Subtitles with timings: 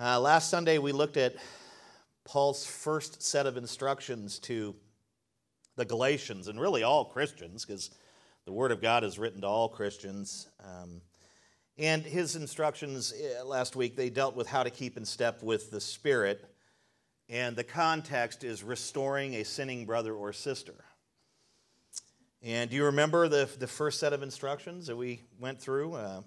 [0.00, 1.34] Uh, last Sunday, we looked at
[2.24, 4.74] Paul's first set of instructions to
[5.76, 7.90] the Galatians and really all Christians, because
[8.46, 10.48] the Word of God is written to all Christians.
[10.64, 11.02] Um,
[11.76, 15.70] and his instructions uh, last week, they dealt with how to keep in step with
[15.70, 16.42] the Spirit.
[17.28, 20.84] And the context is restoring a sinning brother or sister.
[22.42, 25.92] And do you remember the, the first set of instructions that we went through?
[25.92, 26.22] Uh,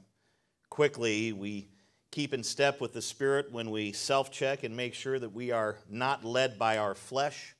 [0.69, 1.69] quickly, we
[2.15, 5.51] keep in step with the Spirit when we self check and make sure that we
[5.51, 7.53] are not led by our flesh.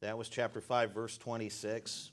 [0.00, 2.10] That was chapter 5, verse 26.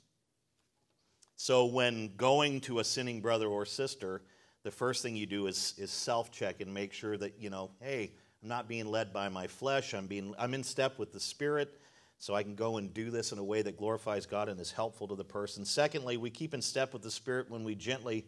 [1.34, 4.20] So, when going to a sinning brother or sister,
[4.64, 7.70] the first thing you do is, is self check and make sure that, you know,
[7.80, 8.12] hey,
[8.42, 9.94] I'm not being led by my flesh.
[9.94, 11.80] I'm, being, I'm in step with the Spirit,
[12.18, 14.72] so I can go and do this in a way that glorifies God and is
[14.72, 15.64] helpful to the person.
[15.64, 18.26] Secondly, we keep in step with the Spirit when we gently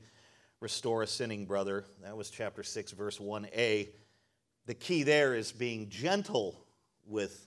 [0.64, 1.84] restore a sinning brother.
[2.02, 3.86] That was chapter 6, verse 1a.
[4.64, 6.58] The key there is being gentle
[7.06, 7.46] with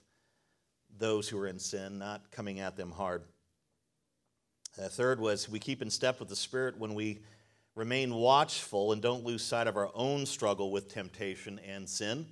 [0.98, 3.24] those who are in sin, not coming at them hard.
[4.76, 7.18] The third was we keep in step with the Spirit when we
[7.74, 12.24] remain watchful and don't lose sight of our own struggle with temptation and sin.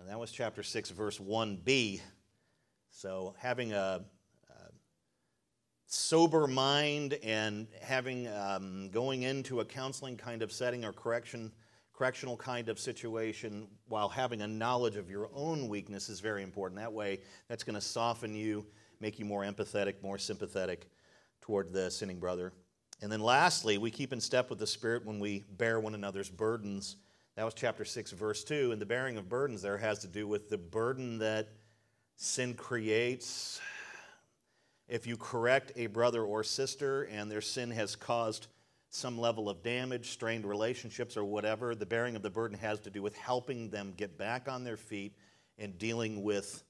[0.00, 2.00] And that was chapter 6, verse 1b.
[2.90, 4.00] So having a
[5.90, 11.50] sober mind and having um, going into a counseling kind of setting or correction
[11.94, 16.78] correctional kind of situation while having a knowledge of your own weakness is very important.
[16.78, 18.64] That way that's going to soften you
[19.00, 20.90] make you more empathetic more sympathetic
[21.40, 22.52] toward the sinning brother.
[23.00, 26.28] And then lastly we keep in step with the spirit when we bear one another's
[26.28, 26.96] burdens.
[27.34, 30.28] That was chapter 6 verse 2 and the bearing of burdens there has to do
[30.28, 31.48] with the burden that
[32.16, 33.58] sin creates
[34.88, 38.46] if you correct a brother or sister and their sin has caused
[38.90, 42.90] some level of damage, strained relationships, or whatever, the bearing of the burden has to
[42.90, 45.12] do with helping them get back on their feet
[45.58, 46.62] and dealing with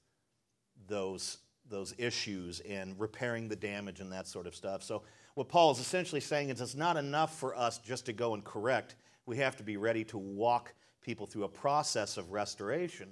[0.87, 1.37] those,
[1.69, 4.83] those issues and repairing the damage and that sort of stuff.
[4.83, 5.03] So,
[5.35, 8.43] what Paul is essentially saying is it's not enough for us just to go and
[8.43, 8.95] correct.
[9.25, 13.09] We have to be ready to walk people through a process of restoration.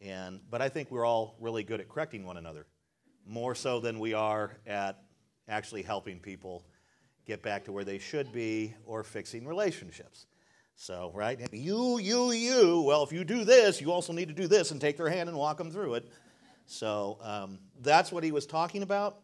[0.00, 2.64] And, but I think we're all really good at correcting one another
[3.30, 5.04] more so than we are at
[5.48, 6.64] actually helping people
[7.26, 10.26] get back to where they should be or fixing relationships.
[10.74, 11.38] So, right?
[11.52, 12.82] You, you, you.
[12.82, 15.28] Well, if you do this, you also need to do this and take their hand
[15.28, 16.08] and walk them through it.
[16.66, 19.20] So, um, that's what he was talking about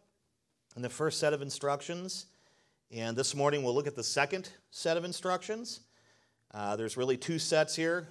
[0.77, 2.27] in the first set of instructions.
[2.91, 5.81] And this morning we'll look at the second set of instructions.
[6.53, 8.07] Uh, there's really two sets here.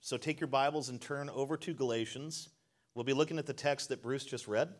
[0.00, 2.48] So, take your Bibles and turn over to Galatians.
[2.94, 4.70] We'll be looking at the text that Bruce just read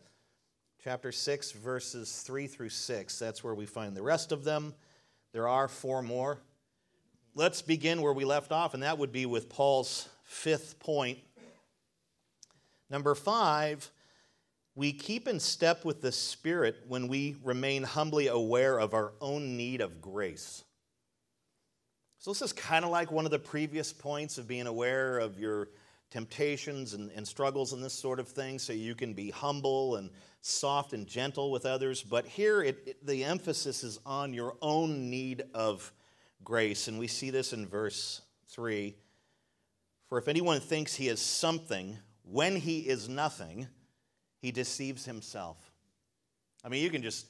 [0.83, 3.19] chapter 6, verses 3 through 6.
[3.19, 4.73] That's where we find the rest of them.
[5.33, 6.39] There are four more.
[7.35, 11.19] Let's begin where we left off, and that would be with Paul's fifth point.
[12.89, 13.89] Number five,
[14.75, 19.57] we keep in step with the Spirit when we remain humbly aware of our own
[19.57, 20.63] need of grace.
[22.19, 25.39] So, this is kind of like one of the previous points of being aware of
[25.39, 25.69] your
[26.09, 30.09] temptations and, and struggles and this sort of thing, so you can be humble and
[30.41, 32.03] soft and gentle with others.
[32.03, 35.91] But here, it, it, the emphasis is on your own need of
[36.43, 36.87] grace.
[36.87, 38.95] And we see this in verse 3
[40.07, 43.67] For if anyone thinks he is something when he is nothing,
[44.39, 45.57] he deceives himself.
[46.63, 47.27] I mean, you can just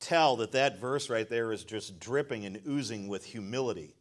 [0.00, 3.97] tell that that verse right there is just dripping and oozing with humility.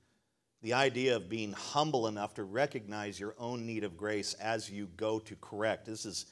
[0.68, 4.90] The idea of being humble enough to recognize your own need of grace as you
[4.98, 5.86] go to correct.
[5.86, 6.26] This is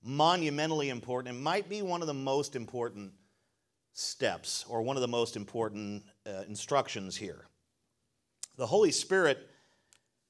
[0.00, 1.34] monumentally important.
[1.34, 3.10] It might be one of the most important
[3.92, 7.46] steps or one of the most important uh, instructions here.
[8.56, 9.50] The Holy Spirit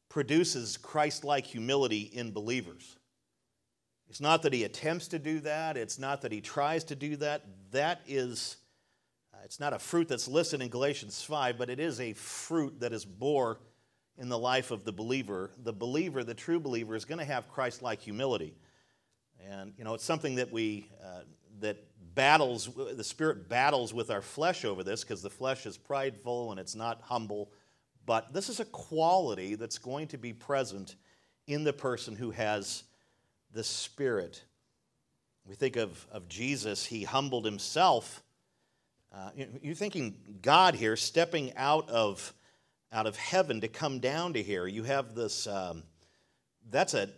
[0.09, 2.97] produces Christ like humility in believers.
[4.09, 7.15] It's not that he attempts to do that, it's not that he tries to do
[7.17, 7.45] that.
[7.73, 8.57] That is
[9.45, 12.93] it's not a fruit that's listed in Galatians 5, but it is a fruit that
[12.93, 13.59] is bore
[14.19, 15.51] in the life of the believer.
[15.63, 18.55] The believer, the true believer, is going to have Christ like humility.
[19.49, 21.23] And, you know, it's something that we, uh,
[21.61, 21.79] that
[22.15, 26.61] battles, the Spirit battles with our flesh over this because the flesh is prideful and
[26.61, 27.51] it's not humble.
[28.05, 30.97] But this is a quality that's going to be present
[31.47, 32.85] in the person who has
[33.53, 34.45] the Spirit.
[35.47, 38.23] We think of, of Jesus, he humbled himself
[39.13, 39.31] uh,
[39.61, 42.33] you're thinking God here stepping out of,
[42.93, 44.67] out of heaven to come down to here.
[44.67, 45.83] You have this, um,
[46.71, 47.09] that's a,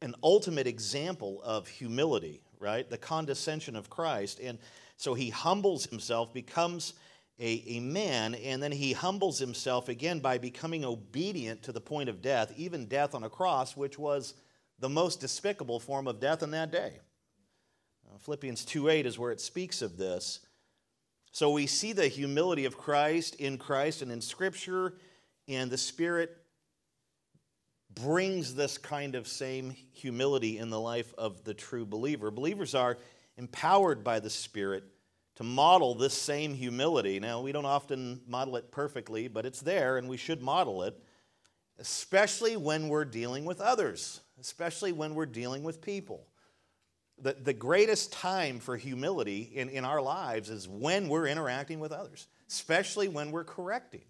[0.00, 2.88] an ultimate example of humility, right?
[2.88, 4.40] The condescension of Christ.
[4.42, 4.58] And
[4.96, 6.94] so he humbles himself, becomes
[7.38, 12.08] a, a man, and then he humbles himself again by becoming obedient to the point
[12.08, 14.34] of death, even death on a cross, which was
[14.80, 16.98] the most despicable form of death in that day.
[18.08, 20.40] Uh, Philippians 2:8 is where it speaks of this.
[21.32, 24.94] So we see the humility of Christ in Christ and in Scripture,
[25.48, 26.36] and the Spirit
[27.94, 32.30] brings this kind of same humility in the life of the true believer.
[32.30, 32.98] Believers are
[33.38, 34.84] empowered by the Spirit
[35.36, 37.18] to model this same humility.
[37.18, 41.02] Now, we don't often model it perfectly, but it's there and we should model it,
[41.78, 46.26] especially when we're dealing with others, especially when we're dealing with people.
[47.18, 51.92] The, the greatest time for humility in, in our lives is when we're interacting with
[51.92, 54.04] others, especially when we're correcting,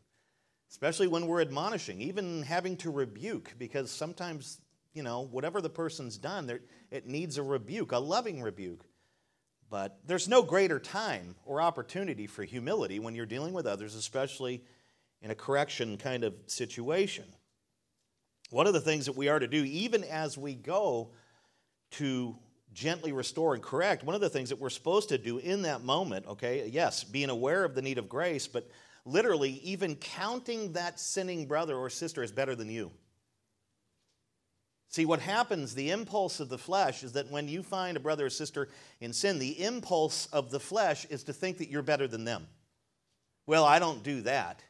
[0.70, 4.60] especially when we're admonishing, even having to rebuke, because sometimes,
[4.94, 6.58] you know, whatever the person's done,
[6.90, 8.84] it needs a rebuke, a loving rebuke.
[9.68, 14.62] But there's no greater time or opportunity for humility when you're dealing with others, especially
[15.22, 17.24] in a correction kind of situation.
[18.50, 21.12] One of the things that we are to do, even as we go
[21.92, 22.36] to
[22.72, 25.82] gently restore and correct, one of the things that we're supposed to do in that
[25.82, 28.70] moment, okay, yes, being aware of the need of grace, but
[29.04, 32.90] literally even counting that sinning brother or sister as better than you.
[34.88, 38.26] See, what happens, the impulse of the flesh, is that when you find a brother
[38.26, 38.68] or sister
[39.00, 42.46] in sin, the impulse of the flesh is to think that you're better than them.
[43.46, 44.62] Well, I don't do that.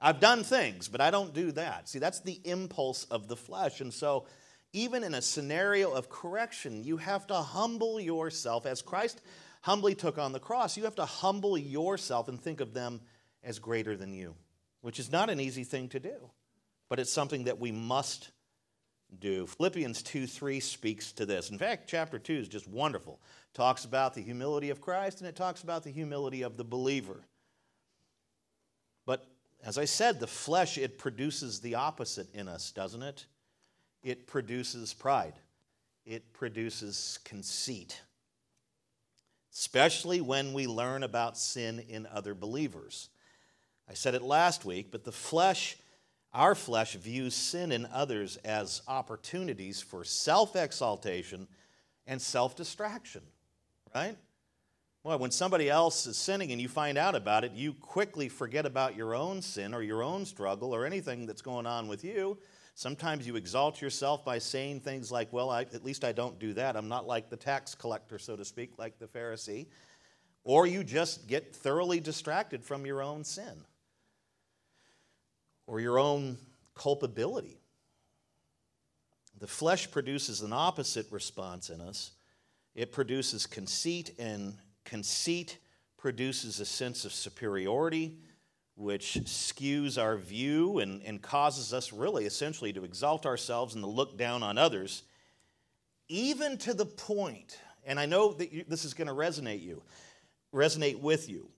[0.00, 1.90] I've done things, but I don't do that.
[1.90, 3.82] See, that's the impulse of the flesh.
[3.82, 4.24] And so,
[4.72, 9.20] even in a scenario of correction, you have to humble yourself as Christ
[9.62, 10.76] humbly took on the cross.
[10.76, 13.00] You have to humble yourself and think of them
[13.42, 14.34] as greater than you,
[14.80, 16.30] which is not an easy thing to do,
[16.88, 18.30] but it's something that we must
[19.18, 19.46] do.
[19.46, 21.50] Philippians 2 3 speaks to this.
[21.50, 23.20] In fact, chapter 2 is just wonderful.
[23.52, 26.64] It talks about the humility of Christ and it talks about the humility of the
[26.64, 27.24] believer.
[29.04, 29.26] But
[29.64, 33.26] as I said, the flesh, it produces the opposite in us, doesn't it?
[34.02, 35.34] It produces pride,
[36.04, 38.00] it produces conceit,
[39.52, 43.10] especially when we learn about sin in other believers.
[43.88, 45.76] I said it last week, but the flesh
[46.32, 51.48] our flesh views sin in others as opportunities for self exaltation
[52.06, 53.22] and self distraction,
[53.94, 54.16] right?
[55.02, 58.66] Well, when somebody else is sinning and you find out about it, you quickly forget
[58.66, 62.38] about your own sin or your own struggle or anything that's going on with you.
[62.74, 66.52] Sometimes you exalt yourself by saying things like, Well, I, at least I don't do
[66.54, 66.76] that.
[66.76, 69.66] I'm not like the tax collector, so to speak, like the Pharisee.
[70.44, 73.64] Or you just get thoroughly distracted from your own sin
[75.66, 76.36] or your own
[76.74, 77.60] culpability.
[79.38, 82.10] The flesh produces an opposite response in us.
[82.74, 85.58] It produces conceit, and conceit
[85.96, 88.18] produces a sense of superiority,
[88.80, 93.90] which skews our view and, and causes us really essentially to exalt ourselves and to
[93.90, 95.02] look down on others,
[96.08, 99.82] even to the point, and I know that you, this is going to resonate you,
[100.54, 101.50] resonate with you,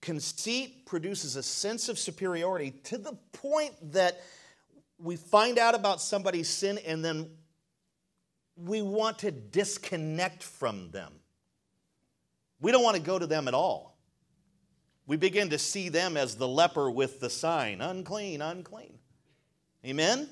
[0.00, 4.20] Conceit produces a sense of superiority to the point that
[4.98, 7.30] we find out about somebody's sin and then
[8.56, 11.12] we want to disconnect from them.
[12.60, 13.89] We don't want to go to them at all.
[15.10, 18.96] We begin to see them as the leper with the sign unclean, unclean.
[19.84, 20.28] Amen?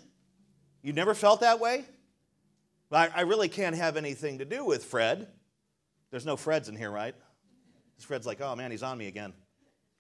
[0.83, 1.85] You never felt that way?
[2.93, 5.26] I, really can't have anything to do with Fred.
[6.12, 7.17] There's no Freds in here, right?
[7.99, 9.33] Fred's like, oh man, he's on me again.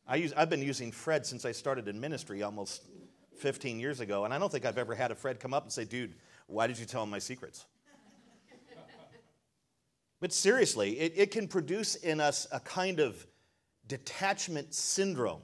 [0.06, 2.84] I use, I've been using Fred since I started in ministry almost
[3.38, 5.72] 15 years ago, and I don't think I've ever had a Fred come up and
[5.72, 6.14] say, dude,
[6.46, 7.66] why did you tell him my secrets?
[10.20, 13.26] but seriously, it, it can produce in us a kind of
[13.88, 15.42] detachment syndrome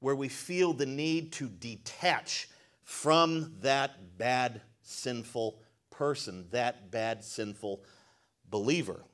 [0.00, 2.48] where we feel the need to detach
[2.82, 5.58] from that bad, sinful
[5.90, 7.82] person, that bad, sinful
[8.50, 9.04] believer.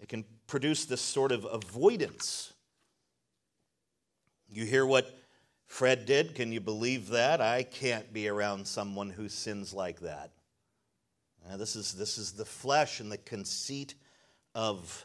[0.00, 2.54] It can produce this sort of avoidance
[4.54, 5.18] you hear what
[5.66, 6.36] Fred did?
[6.36, 7.40] Can you believe that?
[7.40, 10.30] I can't be around someone who sins like that.
[11.48, 13.94] Now, this, is, this is the flesh and the conceit
[14.54, 15.04] of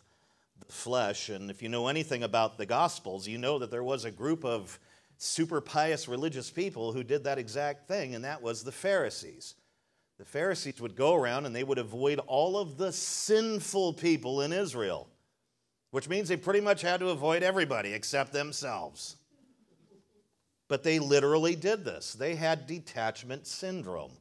[0.67, 1.29] flesh.
[1.29, 4.43] And if you know anything about the Gospels, you know that there was a group
[4.43, 4.79] of
[5.17, 9.55] super pious religious people who did that exact thing, and that was the Pharisees.
[10.17, 14.51] The Pharisees would go around and they would avoid all of the sinful people in
[14.51, 15.07] Israel,
[15.91, 19.15] which means they pretty much had to avoid everybody except themselves.
[20.67, 22.13] But they literally did this.
[22.13, 24.11] They had detachment syndrome.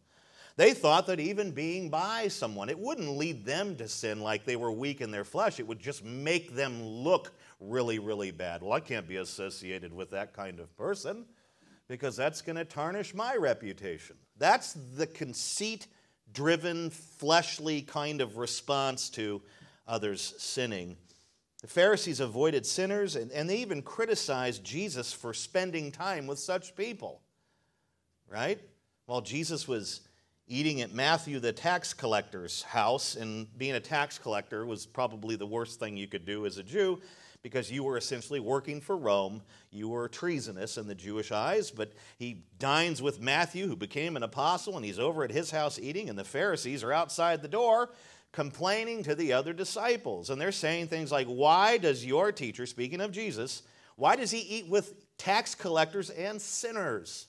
[0.58, 4.56] They thought that even being by someone, it wouldn't lead them to sin like they
[4.56, 5.60] were weak in their flesh.
[5.60, 8.60] It would just make them look really, really bad.
[8.60, 11.26] Well, I can't be associated with that kind of person
[11.86, 14.16] because that's going to tarnish my reputation.
[14.36, 15.86] That's the conceit
[16.32, 19.40] driven, fleshly kind of response to
[19.86, 20.96] others sinning.
[21.62, 26.74] The Pharisees avoided sinners and, and they even criticized Jesus for spending time with such
[26.74, 27.20] people.
[28.28, 28.58] Right?
[29.06, 30.00] While Jesus was
[30.48, 35.46] eating at Matthew the tax collector's house, and being a tax collector was probably the
[35.46, 37.00] worst thing you could do as a Jew
[37.42, 39.42] because you were essentially working for Rome.
[39.70, 44.22] You were treasonous in the Jewish eyes, but he dines with Matthew, who became an
[44.22, 47.90] apostle, and he's over at his house eating, and the Pharisees are outside the door
[48.32, 50.30] complaining to the other disciples.
[50.30, 53.62] And they're saying things like, Why does your teacher, speaking of Jesus,
[53.96, 57.26] why does he eat with tax collectors and sinners?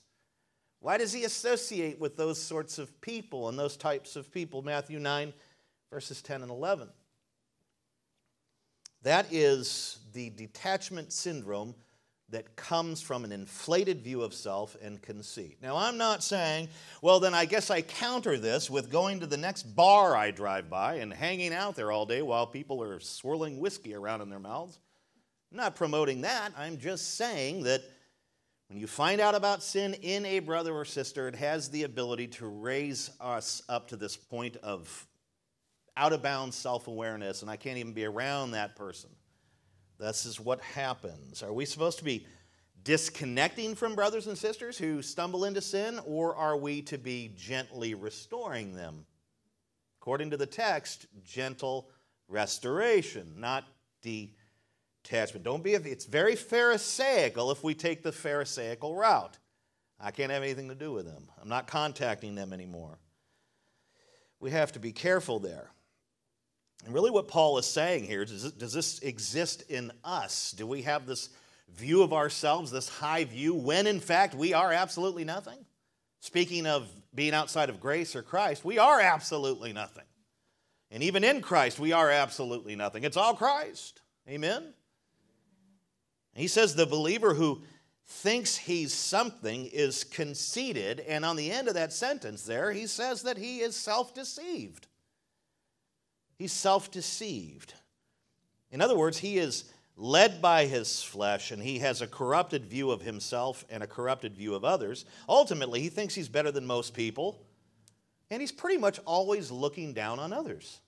[0.80, 4.62] Why does he associate with those sorts of people and those types of people?
[4.62, 5.32] Matthew 9,
[5.90, 6.88] verses 10 and 11.
[9.02, 11.74] That is the detachment syndrome
[12.30, 15.58] that comes from an inflated view of self and conceit.
[15.60, 16.68] Now, I'm not saying,
[17.02, 20.70] well, then I guess I counter this with going to the next bar I drive
[20.70, 24.38] by and hanging out there all day while people are swirling whiskey around in their
[24.38, 24.78] mouths.
[25.50, 26.52] I'm not promoting that.
[26.56, 27.82] I'm just saying that
[28.70, 32.28] when you find out about sin in a brother or sister, it has the ability
[32.28, 35.08] to raise us up to this point of
[35.96, 39.10] out of bounds self awareness, and I can't even be around that person.
[39.98, 41.42] This is what happens.
[41.42, 42.28] Are we supposed to be
[42.84, 47.94] disconnecting from brothers and sisters who stumble into sin, or are we to be gently
[47.94, 49.04] restoring them?
[50.00, 51.90] According to the text, gentle
[52.28, 53.64] restoration, not
[55.02, 55.44] detachment.
[55.44, 59.38] Don't be, it's very Pharisaical if we take the Pharisaical route.
[59.98, 61.28] I can't have anything to do with them.
[61.40, 62.98] I'm not contacting them anymore.
[64.40, 65.70] We have to be careful there.
[66.86, 70.52] And really, what Paul is saying here does does this exist in us?
[70.56, 71.28] Do we have this
[71.68, 75.58] view of ourselves, this high view, when in fact we are absolutely nothing?
[76.20, 80.04] Speaking of being outside of grace or Christ, we are absolutely nothing.
[80.90, 83.04] And even in Christ, we are absolutely nothing.
[83.04, 84.00] It's all Christ.
[84.28, 84.72] Amen?
[86.34, 87.62] He says the believer who
[88.06, 91.00] thinks he's something is conceited.
[91.00, 94.86] And on the end of that sentence there, he says that he is self deceived.
[96.36, 97.74] He's self deceived.
[98.70, 99.64] In other words, he is
[99.96, 104.34] led by his flesh and he has a corrupted view of himself and a corrupted
[104.34, 105.04] view of others.
[105.28, 107.44] Ultimately, he thinks he's better than most people,
[108.30, 110.80] and he's pretty much always looking down on others.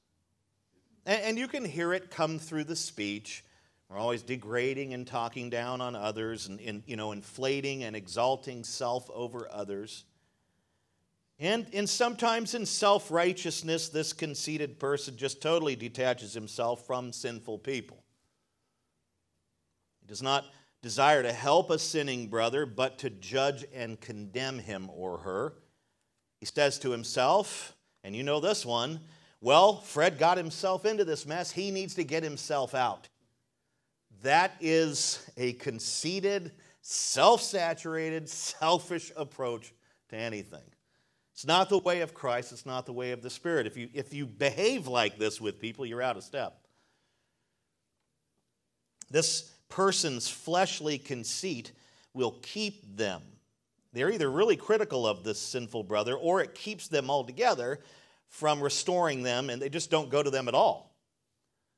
[1.05, 3.45] And, you can hear it come through the speech.
[3.93, 8.65] We're always degrading and talking down on others and, and you know, inflating and exalting
[8.65, 10.05] self over others.
[11.39, 17.59] And, and sometimes in self righteousness, this conceited person just totally detaches himself from sinful
[17.59, 18.03] people.
[20.01, 20.47] He does not
[20.81, 25.53] desire to help a sinning brother, but to judge and condemn him or her.
[26.41, 29.01] He says to himself, and you know this one,
[29.43, 31.51] well, Fred got himself into this mess.
[31.51, 33.09] He needs to get himself out.
[34.23, 39.73] That is a conceited, self saturated, selfish approach
[40.11, 40.63] to anything.
[41.33, 43.67] It's not the way of Christ, it's not the way of the Spirit.
[43.67, 46.57] If you, if you behave like this with people, you're out of step.
[49.11, 51.73] This person's fleshly conceit
[52.15, 53.23] will keep them.
[53.93, 57.81] They're either really critical of this sinful brother or it keeps them altogether
[58.29, 60.92] from restoring them and they just don't go to them at all.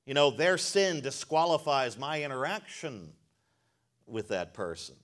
[0.06, 3.12] You know, their sin disqualifies my interaction
[4.06, 4.96] with that person.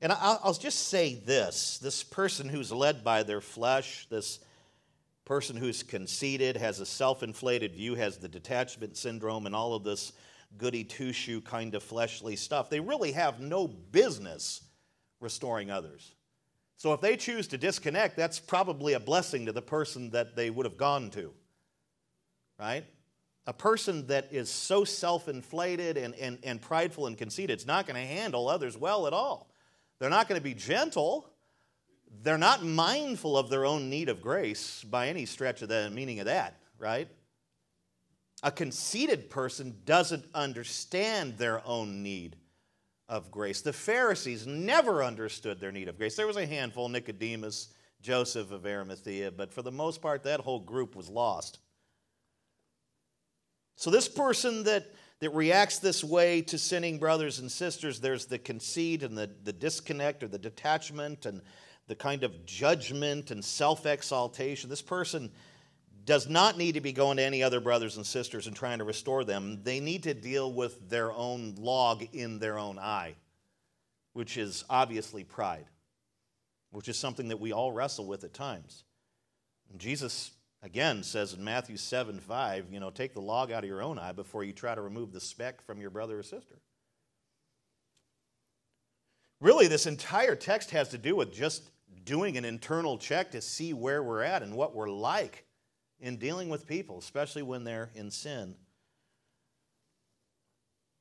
[0.00, 4.40] And I'll just say this this person who's led by their flesh, this
[5.24, 9.84] person who's conceited, has a self inflated view, has the detachment syndrome, and all of
[9.84, 10.12] this
[10.58, 14.62] goody two shoe kind of fleshly stuff, they really have no business
[15.20, 16.14] restoring others.
[16.76, 20.50] So if they choose to disconnect, that's probably a blessing to the person that they
[20.50, 21.32] would have gone to.
[22.58, 22.84] Right?
[23.46, 27.86] A person that is so self inflated and, and, and prideful and conceited is not
[27.86, 29.50] going to handle others well at all.
[29.98, 31.28] They're not going to be gentle.
[32.22, 36.18] They're not mindful of their own need of grace by any stretch of the meaning
[36.18, 37.08] of that, right?
[38.42, 42.36] A conceited person doesn't understand their own need
[43.08, 43.60] of grace.
[43.60, 46.16] The Pharisees never understood their need of grace.
[46.16, 47.68] There was a handful, Nicodemus,
[48.02, 51.58] Joseph of Arimathea, but for the most part, that whole group was lost.
[53.76, 54.86] So, this person that
[55.20, 59.52] that reacts this way to sinning brothers and sisters, there's the conceit and the, the
[59.52, 61.40] disconnect or the detachment, and
[61.88, 64.68] the kind of judgment and self exaltation.
[64.68, 65.30] This person
[66.04, 68.84] does not need to be going to any other brothers and sisters and trying to
[68.84, 69.60] restore them.
[69.64, 73.14] They need to deal with their own log in their own eye,
[74.12, 75.66] which is obviously pride,
[76.70, 78.84] which is something that we all wrestle with at times.
[79.70, 80.30] And Jesus
[80.66, 83.98] again says in Matthew 7 5, you know, take the log out of your own
[83.98, 86.56] eye before you try to remove the speck from your brother or sister.
[89.40, 91.70] Really, this entire text has to do with just
[92.04, 95.44] doing an internal check to see where we're at and what we're like
[96.00, 98.56] in dealing with people, especially when they're in sin.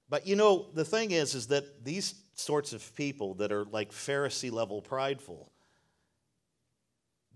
[0.08, 3.92] But you know, the thing is, is that these sorts of people that are like
[3.92, 5.52] Pharisee level prideful,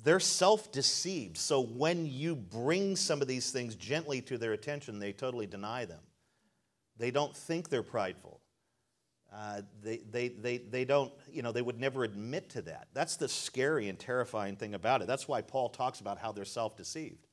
[0.03, 1.37] they're self deceived.
[1.37, 5.85] So when you bring some of these things gently to their attention, they totally deny
[5.85, 5.99] them.
[6.97, 8.41] They don't think they're prideful.
[9.33, 12.87] Uh, they, they, they, they don't, you know, they would never admit to that.
[12.93, 15.07] That's the scary and terrifying thing about it.
[15.07, 17.27] That's why Paul talks about how they're self deceived.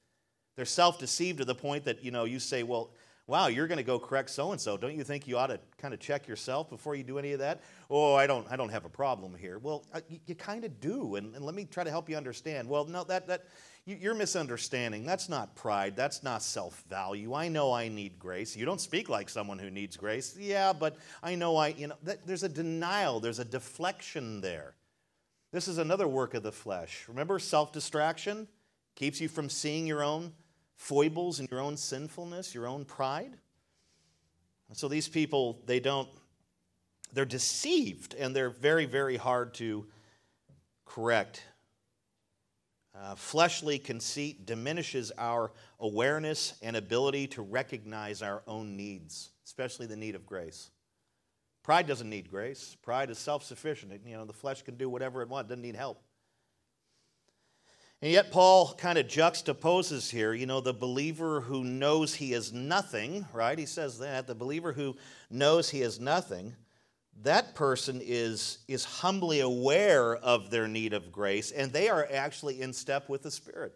[0.57, 2.91] They're self deceived to the point that, you know, you say, well,
[3.27, 4.77] wow, you're going to go correct so and so.
[4.77, 7.41] Don't you think you ought to kind of check yourself before you do any of
[7.41, 7.63] that?
[7.91, 9.59] Oh, I don't, I don't have a problem here.
[9.59, 11.17] Well, uh, you, you kind of do.
[11.17, 12.69] And, and let me try to help you understand.
[12.69, 13.47] Well, no, that, that,
[13.85, 15.05] you're misunderstanding.
[15.05, 15.95] That's not pride.
[15.95, 17.35] That's not self value.
[17.35, 18.57] I know I need grace.
[18.57, 20.37] You don't speak like someone who needs grace.
[20.39, 24.75] Yeah, but I know I, you know, that, there's a denial, there's a deflection there.
[25.53, 27.05] This is another work of the flesh.
[27.09, 28.49] Remember, self distraction
[28.97, 30.33] keeps you from seeing your own
[30.77, 33.37] foibles and your own sinfulness, your own pride.
[34.73, 36.09] So these people, they don't,
[37.13, 39.87] they're deceived and they're very, very hard to
[40.85, 41.43] correct.
[42.95, 49.97] Uh, fleshly conceit diminishes our awareness and ability to recognize our own needs, especially the
[49.97, 50.71] need of grace.
[51.63, 52.77] Pride doesn't need grace.
[52.83, 53.93] Pride is self-sufficient.
[54.07, 56.01] You know, the flesh can do whatever it wants, doesn't need help.
[58.03, 62.53] And yet, Paul kind of juxtaposes here, you know, the believer who knows he is
[62.53, 63.59] nothing, right?
[63.59, 64.27] He says that.
[64.27, 64.97] The believer who
[65.31, 66.55] knows he is nothing
[67.23, 72.61] that person is, is humbly aware of their need of grace, and they are actually
[72.61, 73.75] in step with the Spirit.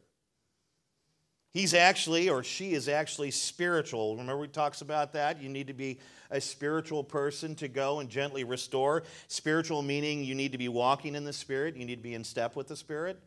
[1.53, 4.17] He's actually, or she is actually spiritual.
[4.17, 5.43] Remember, he talks about that.
[5.43, 5.99] You need to be
[6.31, 9.03] a spiritual person to go and gently restore.
[9.27, 12.23] Spiritual meaning you need to be walking in the Spirit, you need to be in
[12.23, 13.21] step with the Spirit,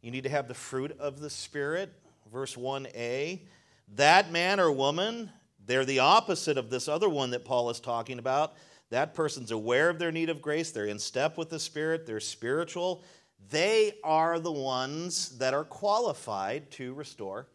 [0.00, 1.92] you need to have the fruit of the Spirit.
[2.32, 3.40] Verse 1a.
[3.94, 5.30] That man or woman,
[5.66, 8.54] they're the opposite of this other one that Paul is talking about
[8.90, 12.20] that person's aware of their need of grace, they're in step with the Spirit, they're
[12.20, 13.02] spiritual.
[13.50, 17.46] They are the ones that are qualified to restore,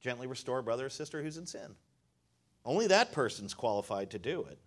[0.00, 1.74] gently restore brother or sister who's in sin.
[2.64, 4.58] Only that person's qualified to do it.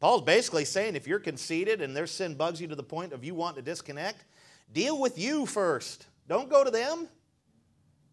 [0.00, 3.24] Paul's basically saying if you're conceited and their sin bugs you to the point of
[3.24, 4.24] you wanting to disconnect,
[4.72, 6.06] deal with you first.
[6.28, 7.08] Don't go to them.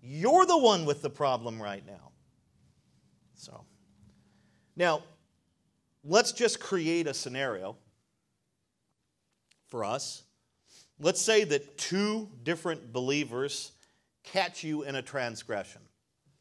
[0.01, 2.11] You're the one with the problem right now.
[3.35, 3.63] So,
[4.75, 5.03] now,
[6.03, 7.75] let's just create a scenario
[9.67, 10.23] for us.
[10.99, 13.71] Let's say that two different believers
[14.23, 15.81] catch you in a transgression.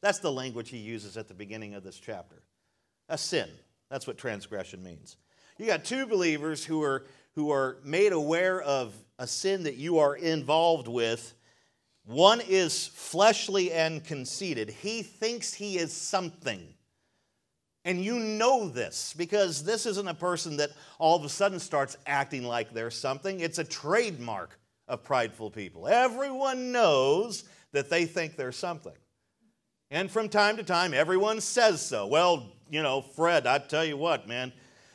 [0.01, 2.43] That's the language he uses at the beginning of this chapter.
[3.09, 3.49] A sin.
[3.91, 5.17] That's what transgression means.
[5.59, 7.05] You got two believers who are
[7.35, 11.35] who are made aware of a sin that you are involved with.
[12.05, 14.71] One is fleshly and conceited.
[14.71, 16.75] He thinks he is something.
[17.85, 21.97] And you know this because this isn't a person that all of a sudden starts
[22.07, 23.41] acting like they're something.
[23.41, 25.89] It's a trademark of prideful people.
[25.89, 28.93] Everyone knows that they think they're something.
[29.91, 32.07] And from time to time, everyone says so.
[32.07, 34.53] Well, you know, Fred, I tell you what, man,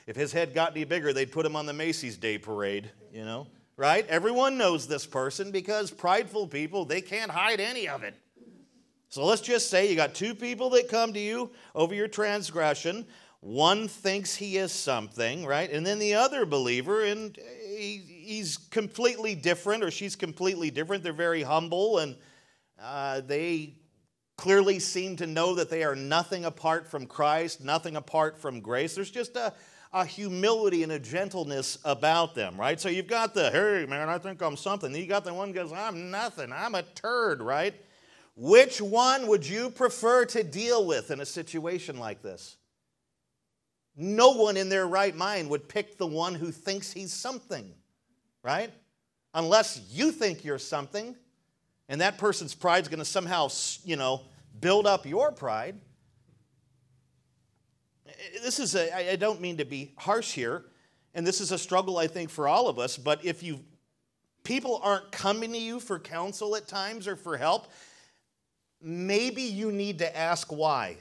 [0.08, 3.26] if his head got any bigger, they'd put him on the Macy's Day Parade, you
[3.26, 4.06] know, right?
[4.08, 8.16] Everyone knows this person because prideful people, they can't hide any of it.
[9.10, 13.06] So let's just say you got two people that come to you over your transgression.
[13.40, 15.72] One thinks he is something, right?
[15.72, 17.38] And then the other believer, and
[17.78, 21.04] he's completely different or she's completely different.
[21.04, 22.18] They're very humble and
[22.82, 23.76] uh, they
[24.38, 28.96] clearly seem to know that they are nothing apart from Christ, nothing apart from grace.
[28.96, 29.54] There's just a,
[29.94, 32.80] a humility and a gentleness about them, right?
[32.80, 34.94] So you've got the, hey, man, I think I'm something.
[34.94, 36.52] You got the one goes, I'm nothing.
[36.52, 37.74] I'm a turd, right?
[38.36, 42.58] Which one would you prefer to deal with in a situation like this?
[43.96, 47.74] No one in their right mind would pick the one who thinks he's something,
[48.44, 48.72] right?
[49.34, 51.16] Unless you think you're something,
[51.90, 53.48] and that person's pride's going to somehow,
[53.84, 54.22] you know,
[54.60, 55.76] build up your pride.
[58.42, 60.66] This is a, I don't mean to be harsh here,
[61.14, 63.60] and this is a struggle, I think, for all of us, but if you
[64.44, 67.68] people aren't coming to you for counsel at times or for help,
[68.82, 70.96] maybe you need to ask why.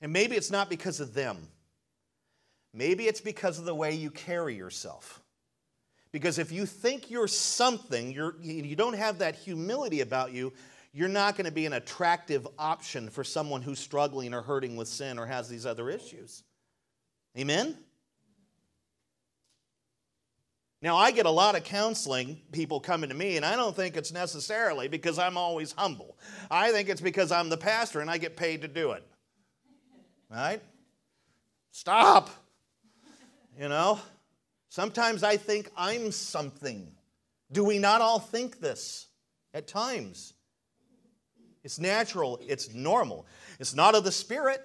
[0.00, 1.36] And maybe it's not because of them.
[2.74, 5.22] Maybe it's because of the way you carry yourself.
[6.10, 10.52] Because if you think you're something, you're, you don't have that humility about you,
[10.98, 14.88] you're not going to be an attractive option for someone who's struggling or hurting with
[14.88, 16.42] sin or has these other issues.
[17.38, 17.78] Amen?
[20.82, 23.96] Now, I get a lot of counseling people coming to me, and I don't think
[23.96, 26.18] it's necessarily because I'm always humble.
[26.50, 29.06] I think it's because I'm the pastor and I get paid to do it.
[30.28, 30.60] Right?
[31.70, 32.28] Stop.
[33.56, 34.00] You know?
[34.68, 36.90] Sometimes I think I'm something.
[37.52, 39.06] Do we not all think this
[39.54, 40.34] at times?
[41.64, 43.26] It's natural, it's normal.
[43.58, 44.62] It's not of the Spirit.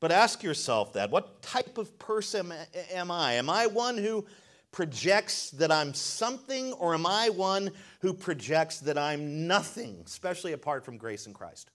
[0.00, 2.52] But ask yourself that what type of person
[2.92, 3.34] am I?
[3.34, 4.26] Am I one who
[4.70, 10.84] projects that I'm something, or am I one who projects that I'm nothing, especially apart
[10.84, 11.70] from grace in Christ?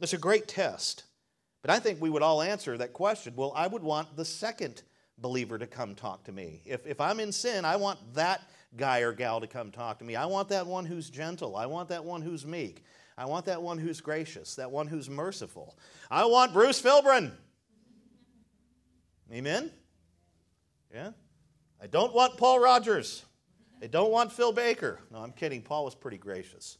[0.00, 1.04] It's a great test.
[1.62, 3.34] But I think we would all answer that question.
[3.36, 4.82] Well, I would want the second
[5.18, 6.60] believer to come talk to me.
[6.64, 8.42] If, if I'm in sin, I want that
[8.76, 10.16] guy or gal to come talk to me.
[10.16, 11.56] I want that one who's gentle.
[11.56, 12.84] I want that one who's meek.
[13.16, 15.78] I want that one who's gracious, that one who's merciful.
[16.10, 17.30] I want Bruce Filbrin.
[19.32, 19.70] Amen?
[20.92, 21.10] Yeah?
[21.80, 23.24] I don't want Paul Rogers.
[23.82, 25.00] I don't want Phil Baker.
[25.12, 25.62] No, I'm kidding.
[25.62, 26.78] Paul was pretty gracious.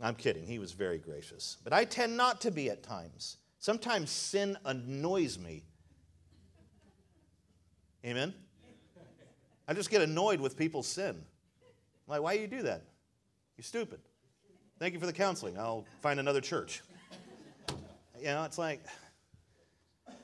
[0.00, 0.46] I'm kidding.
[0.46, 1.58] He was very gracious.
[1.62, 3.38] But I tend not to be at times.
[3.58, 5.64] Sometimes sin annoys me.
[8.04, 8.34] Amen?
[9.72, 11.16] I just get annoyed with people's sin.
[11.16, 12.82] I'm like, why do you do that?
[13.56, 14.00] You're stupid.
[14.78, 15.56] Thank you for the counseling.
[15.58, 16.82] I'll find another church.
[18.18, 18.84] You know, it's like,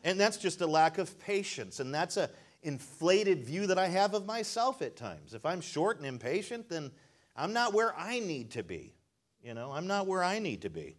[0.05, 1.81] and that's just a lack of patience.
[1.81, 2.29] And that's a
[2.63, 5.33] inflated view that I have of myself at times.
[5.33, 6.91] If I'm short and impatient, then
[7.35, 8.93] I'm not where I need to be.
[9.43, 10.99] You know, I'm not where I need to be.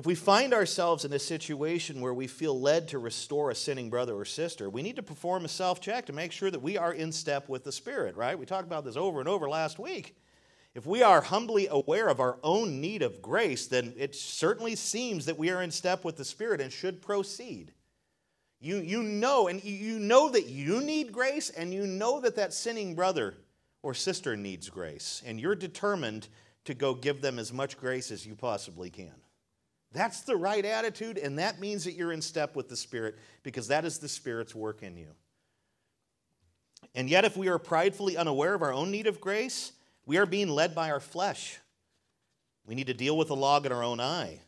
[0.00, 3.90] If we find ourselves in a situation where we feel led to restore a sinning
[3.90, 6.78] brother or sister, we need to perform a self check to make sure that we
[6.78, 8.38] are in step with the Spirit, right?
[8.38, 10.16] We talked about this over and over last week.
[10.74, 15.26] If we are humbly aware of our own need of grace, then it certainly seems
[15.26, 17.74] that we are in step with the Spirit and should proceed.
[18.58, 22.54] You, you know, and you know that you need grace, and you know that that
[22.54, 23.34] sinning brother
[23.82, 26.28] or sister needs grace, and you're determined
[26.64, 29.12] to go give them as much grace as you possibly can.
[29.92, 33.68] That's the right attitude, and that means that you're in step with the Spirit because
[33.68, 35.08] that is the Spirit's work in you.
[36.94, 39.72] And yet, if we are pridefully unaware of our own need of grace,
[40.06, 41.58] we are being led by our flesh.
[42.66, 44.40] We need to deal with the log in our own eye.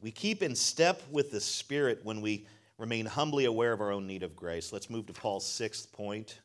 [0.00, 2.46] We keep in step with the Spirit when we
[2.78, 4.72] remain humbly aware of our own need of grace.
[4.72, 6.38] Let's move to Paul's sixth point.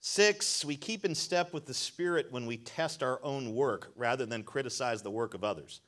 [0.00, 4.26] Six, we keep in step with the Spirit when we test our own work rather
[4.26, 5.80] than criticize the work of others.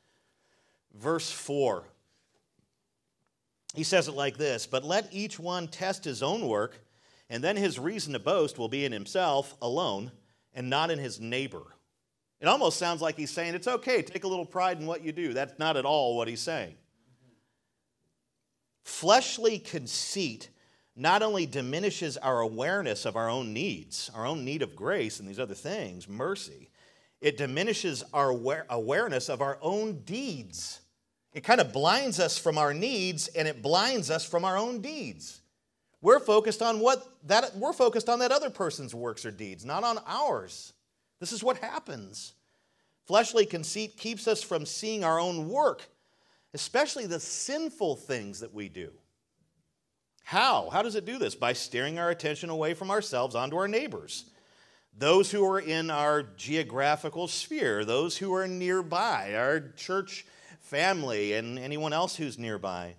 [0.99, 1.85] Verse 4,
[3.75, 6.79] he says it like this But let each one test his own work,
[7.29, 10.11] and then his reason to boast will be in himself alone
[10.55, 11.63] and not in his neighbor.
[12.41, 15.13] It almost sounds like he's saying, It's okay, take a little pride in what you
[15.13, 15.33] do.
[15.33, 16.75] That's not at all what he's saying.
[18.85, 20.49] Fleshly conceit
[20.95, 25.29] not only diminishes our awareness of our own needs, our own need of grace and
[25.29, 26.71] these other things, mercy,
[27.21, 28.31] it diminishes our
[28.71, 30.81] awareness of our own deeds.
[31.37, 34.81] It kind of blinds us from our needs and it blinds us from our own
[34.81, 35.43] deeds.
[36.01, 39.85] We're focused on what that we're focused on that other person's works or deeds, not
[39.85, 40.73] on ours.
[41.21, 42.33] This is what happens.
[43.05, 45.83] Fleshly conceit keeps us from seeing our own work,
[46.55, 48.91] especially the sinful things that we do.
[50.25, 50.71] How?
[50.71, 51.35] How does it do this?
[51.35, 54.25] By steering our attention away from ourselves onto our neighbors.
[54.97, 60.25] Those who are in our geographical sphere, those who are nearby, our church
[60.67, 62.95] family, and anyone else who's nearby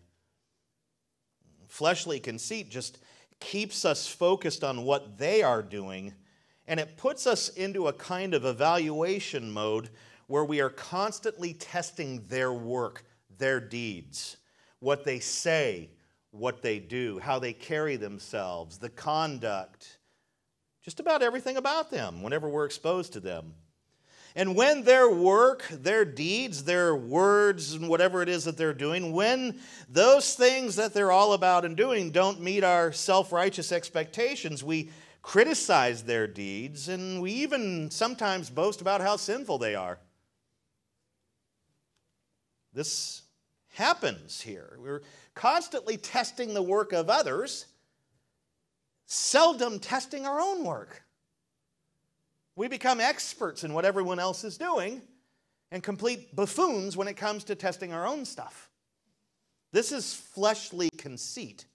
[1.67, 2.97] fleshly conceit just
[3.39, 6.13] keeps us focused on what they are doing,
[6.67, 9.89] and it puts us into a kind of evaluation mode
[10.27, 13.05] where we are constantly testing their work,
[13.37, 14.37] their deeds,
[14.79, 15.89] what they say,
[16.31, 19.99] what they do, how they carry themselves, the conduct,
[20.83, 23.53] just about everything about them whenever we're exposed to them.
[24.37, 29.11] And when their work, their deeds, their words, and whatever it is that they're doing,
[29.11, 34.63] when those things that they're all about and doing don't meet our self righteous expectations,
[34.63, 34.91] we
[35.23, 39.97] criticize their deeds and we even sometimes boast about how sinful they are.
[42.73, 43.23] This
[43.73, 44.77] happens here.
[44.79, 45.01] We're
[45.33, 47.65] constantly testing the work of others,
[49.07, 51.06] seldom testing our own work.
[52.57, 55.03] We become experts in what everyone else is doing
[55.71, 58.71] and complete buffoons when it comes to testing our own stuff.
[59.71, 61.65] This is fleshly conceit.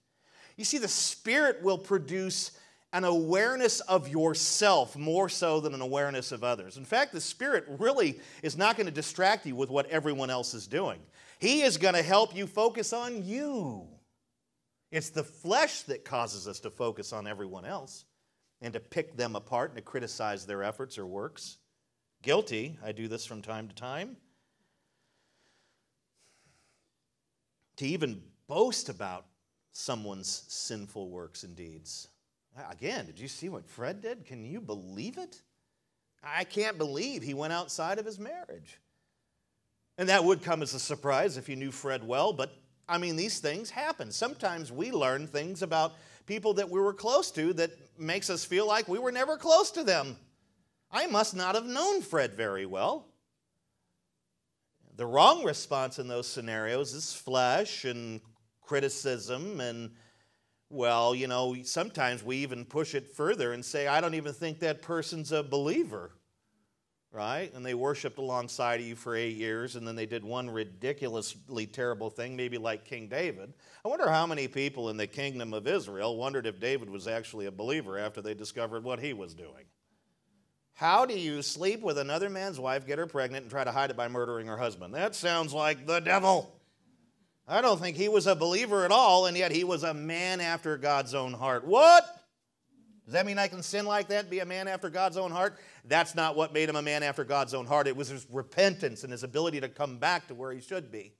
[0.57, 2.51] You see, the Spirit will produce
[2.91, 6.75] an awareness of yourself more so than an awareness of others.
[6.75, 10.53] In fact, the Spirit really is not going to distract you with what everyone else
[10.53, 10.99] is doing.
[11.39, 13.87] He is going to help you focus on you.
[14.91, 18.03] It's the flesh that causes us to focus on everyone else
[18.63, 21.57] and to pick them apart and to criticize their efforts or works.
[22.23, 24.15] Guilty, I do this from time to time.
[27.77, 29.25] To even boast about
[29.73, 32.07] someone's sinful works and deeds.
[32.71, 34.25] Again, did you see what Fred did?
[34.25, 35.41] Can you believe it?
[36.23, 38.79] I can't believe he went outside of his marriage.
[39.97, 42.55] And that would come as a surprise if you knew Fred well, but
[42.87, 44.11] I mean, these things happen.
[44.11, 48.67] Sometimes we learn things about people that we were close to that makes us feel
[48.67, 50.17] like we were never close to them.
[50.91, 53.07] I must not have known Fred very well.
[54.95, 58.21] The wrong response in those scenarios is flesh and
[58.61, 59.91] criticism and
[60.69, 64.59] well, you know, sometimes we even push it further and say, I don't even think
[64.59, 66.15] that person's a believer,
[67.13, 67.53] right?
[67.53, 71.67] And they worshiped alongside of you for eight years, and then they did one ridiculously
[71.67, 73.53] terrible thing, maybe like King David.
[73.85, 77.45] I wonder how many people in the kingdom of Israel wondered if David was actually
[77.45, 79.65] a believer after they discovered what he was doing.
[80.73, 83.91] How do you sleep with another man's wife, get her pregnant, and try to hide
[83.91, 84.95] it by murdering her husband?
[84.95, 86.59] That sounds like the devil.
[87.47, 90.41] I don't think he was a believer at all, and yet he was a man
[90.41, 91.67] after God's own heart.
[91.67, 92.22] What?
[93.05, 95.59] Does that mean I can sin like that be a man after God's own heart?
[95.85, 97.87] That's not what made him a man after God's own heart.
[97.87, 101.13] It was his repentance and his ability to come back to where he should be,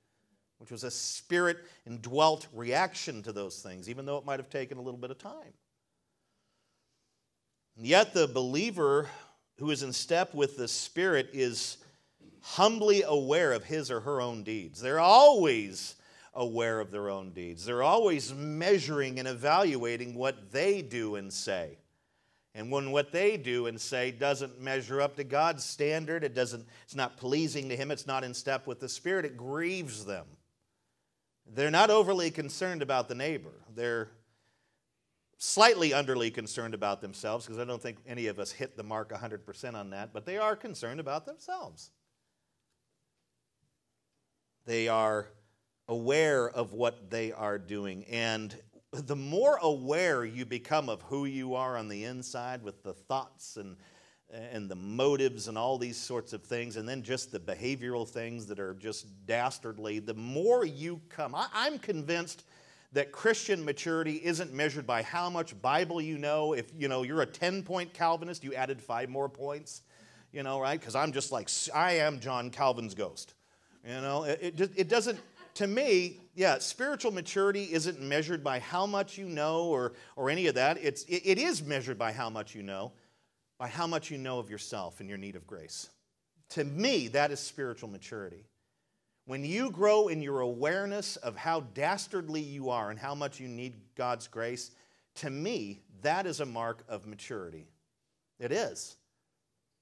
[0.60, 4.78] which was a spirit indwelt reaction to those things, even though it might have taken
[4.78, 5.54] a little bit of time.
[7.76, 9.10] And yet, the believer
[9.58, 11.78] who is in step with the Spirit is
[12.42, 14.80] humbly aware of his or her own deeds.
[14.80, 15.96] They're always
[16.34, 17.66] aware of their own deeds.
[17.66, 21.78] They're always measuring and evaluating what they do and say.
[22.56, 26.66] And when what they do and say doesn't measure up to God's standard, it doesn't,
[26.84, 30.26] it's not pleasing to Him, it's not in step with the Spirit, it grieves them.
[31.52, 33.54] They're not overly concerned about the neighbor.
[33.76, 34.10] They're
[35.38, 39.12] slightly underly concerned about themselves, because I don't think any of us hit the mark
[39.12, 41.92] 100% on that, but they are concerned about themselves.
[44.66, 45.28] They are
[45.94, 48.04] aware of what they are doing.
[48.10, 48.56] And
[48.92, 53.58] the more aware you become of who you are on the inside with the thoughts
[53.58, 53.78] and
[54.32, 58.48] and the motives and all these sorts of things, and then just the behavioral things
[58.48, 61.36] that are just dastardly, the more you come.
[61.36, 62.44] I, I'm convinced
[62.94, 66.54] that Christian maturity isn't measured by how much Bible you know.
[66.54, 69.84] If you know you're a 10 point Calvinist, you added five more points,
[70.32, 70.80] you know, right?
[70.80, 73.36] Because I'm just like, I am John Calvin's ghost.
[73.86, 75.20] You know, it, it, it doesn't,
[75.56, 80.48] to me, yeah, spiritual maturity isn't measured by how much you know or, or any
[80.48, 80.78] of that.
[80.82, 82.92] It's, it, it is measured by how much you know,
[83.60, 85.90] by how much you know of yourself and your need of grace.
[86.50, 88.46] To me, that is spiritual maturity.
[89.26, 93.48] When you grow in your awareness of how dastardly you are and how much you
[93.48, 94.72] need God's grace,
[95.16, 97.68] to me, that is a mark of maturity.
[98.40, 98.98] It is.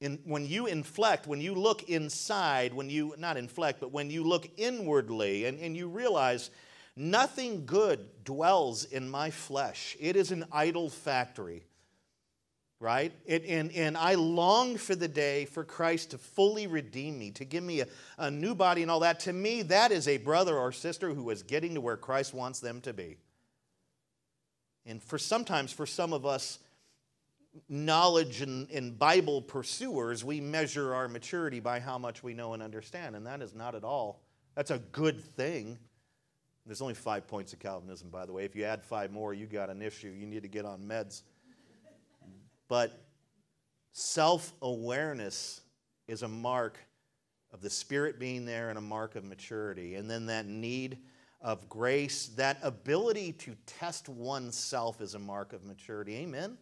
[0.01, 4.23] In, when you inflect, when you look inside, when you, not inflect, but when you
[4.23, 6.49] look inwardly and, and you realize
[6.95, 11.63] nothing good dwells in my flesh, it is an idol factory,
[12.79, 13.13] right?
[13.27, 17.45] It, and, and I long for the day for Christ to fully redeem me, to
[17.45, 17.87] give me a,
[18.17, 19.19] a new body and all that.
[19.21, 22.59] To me, that is a brother or sister who is getting to where Christ wants
[22.59, 23.17] them to be.
[24.87, 26.57] And for sometimes, for some of us,
[27.67, 32.63] knowledge and, and, Bible pursuers, we measure our maturity by how much we know and
[32.63, 34.21] understand, and that is not at all.
[34.55, 35.77] That's a good thing.
[36.65, 38.45] There's only five points of Calvinism, by the way.
[38.45, 40.09] If you add five more, you got an issue.
[40.09, 41.23] You need to get on meds.
[42.67, 43.05] But
[43.91, 45.61] self awareness
[46.07, 46.77] is a mark
[47.51, 49.95] of the Spirit being there and a mark of maturity.
[49.95, 50.99] And then that need
[51.41, 56.15] of grace, that ability to test oneself is a mark of maturity.
[56.17, 56.57] Amen?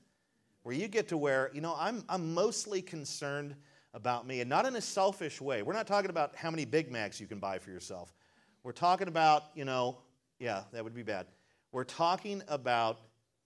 [0.70, 3.56] Where you get to where, you know, I'm, I'm mostly concerned
[3.96, 5.64] about me, and not in a selfish way.
[5.64, 8.14] We're not talking about how many Big Macs you can buy for yourself.
[8.62, 9.98] We're talking about, you know,
[10.38, 11.26] yeah, that would be bad.
[11.72, 13.00] We're talking about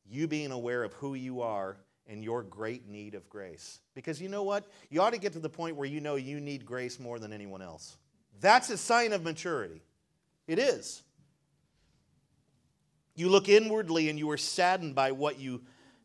[0.06, 3.80] you being aware of who you are and your great need of grace.
[3.96, 4.70] Because you know what?
[4.90, 7.32] You ought to get to the point where you know you need grace more than
[7.32, 7.96] anyone else.
[8.42, 9.82] That's a sign of maturity.
[10.46, 11.04] It is.
[13.16, 15.62] You look inwardly and you are saddened by what you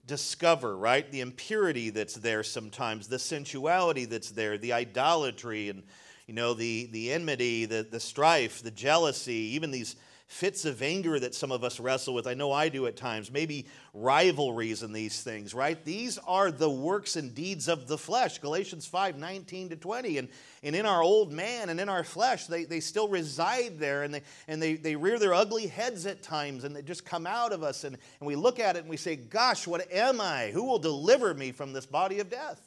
[0.09, 1.09] discover, right?
[1.13, 5.85] The impurity that's there sometimes, the sensuality that's there, the idolatry and
[6.27, 9.95] you know the the enmity, the the strife, the jealousy, even these
[10.29, 12.27] fits of anger that some of us wrestle with.
[12.27, 15.83] I know I do at times, maybe rivalries and these things, right?
[15.87, 18.39] These are the works and deeds of the flesh.
[18.39, 20.19] Galatians 5 19 to 20.
[20.19, 20.29] And,
[20.63, 24.13] and in our old man and in our flesh, they, they still reside there and,
[24.13, 27.53] they, and they, they rear their ugly heads at times and they just come out
[27.55, 27.85] of us.
[27.85, 30.51] And, and we look at it and we say, Gosh, what am I?
[30.51, 32.61] Who will deliver me from this body of death?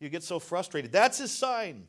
[0.00, 0.90] You get so frustrated.
[0.90, 1.86] That's a sign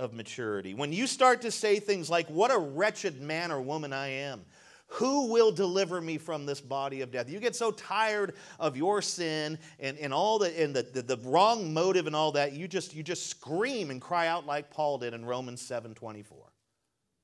[0.00, 0.74] of maturity.
[0.74, 4.44] When you start to say things like, What a wretched man or woman I am.
[4.88, 7.28] Who will deliver me from this body of death?
[7.28, 11.16] You get so tired of your sin and, and all the and the, the, the
[11.24, 14.98] wrong motive and all that, you just you just scream and cry out like Paul
[14.98, 16.38] did in Romans 7 24.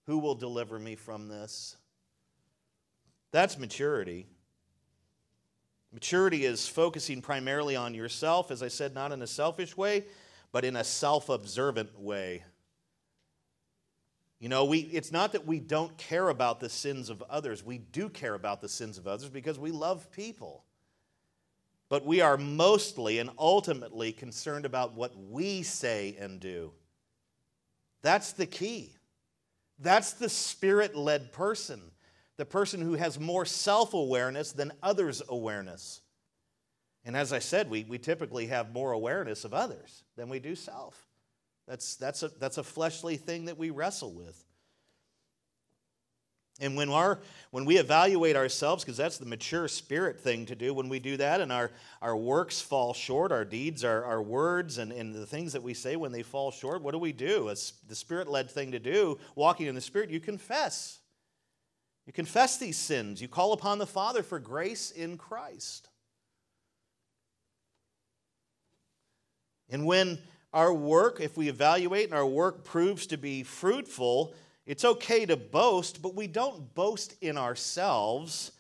[0.06, 1.76] Who will deliver me from this?
[3.30, 4.26] That's maturity.
[5.92, 10.04] Maturity is focusing primarily on yourself, as I said, not in a selfish way,
[10.52, 12.42] but in a self observant way.
[14.40, 17.62] You know, we, it's not that we don't care about the sins of others.
[17.62, 20.64] We do care about the sins of others because we love people.
[21.90, 26.72] But we are mostly and ultimately concerned about what we say and do.
[28.00, 28.96] That's the key.
[29.79, 31.83] That's the spirit led person,
[32.38, 36.00] the person who has more self awareness than others' awareness.
[37.05, 40.55] And as I said, we, we typically have more awareness of others than we do
[40.55, 41.10] self.
[41.70, 44.44] That's, that's, a, that's a fleshly thing that we wrestle with.
[46.59, 47.20] And when, our,
[47.52, 51.16] when we evaluate ourselves, because that's the mature spirit thing to do, when we do
[51.18, 51.70] that and our,
[52.02, 55.72] our works fall short, our deeds, our, our words, and, and the things that we
[55.72, 57.50] say when they fall short, what do we do?
[57.50, 60.98] It's the spirit led thing to do, walking in the spirit, you confess.
[62.04, 63.22] You confess these sins.
[63.22, 65.88] You call upon the Father for grace in Christ.
[69.68, 70.18] And when
[70.52, 74.34] our work, if we evaluate and our work proves to be fruitful,
[74.66, 78.52] it's okay to boast, but we don't boast in ourselves.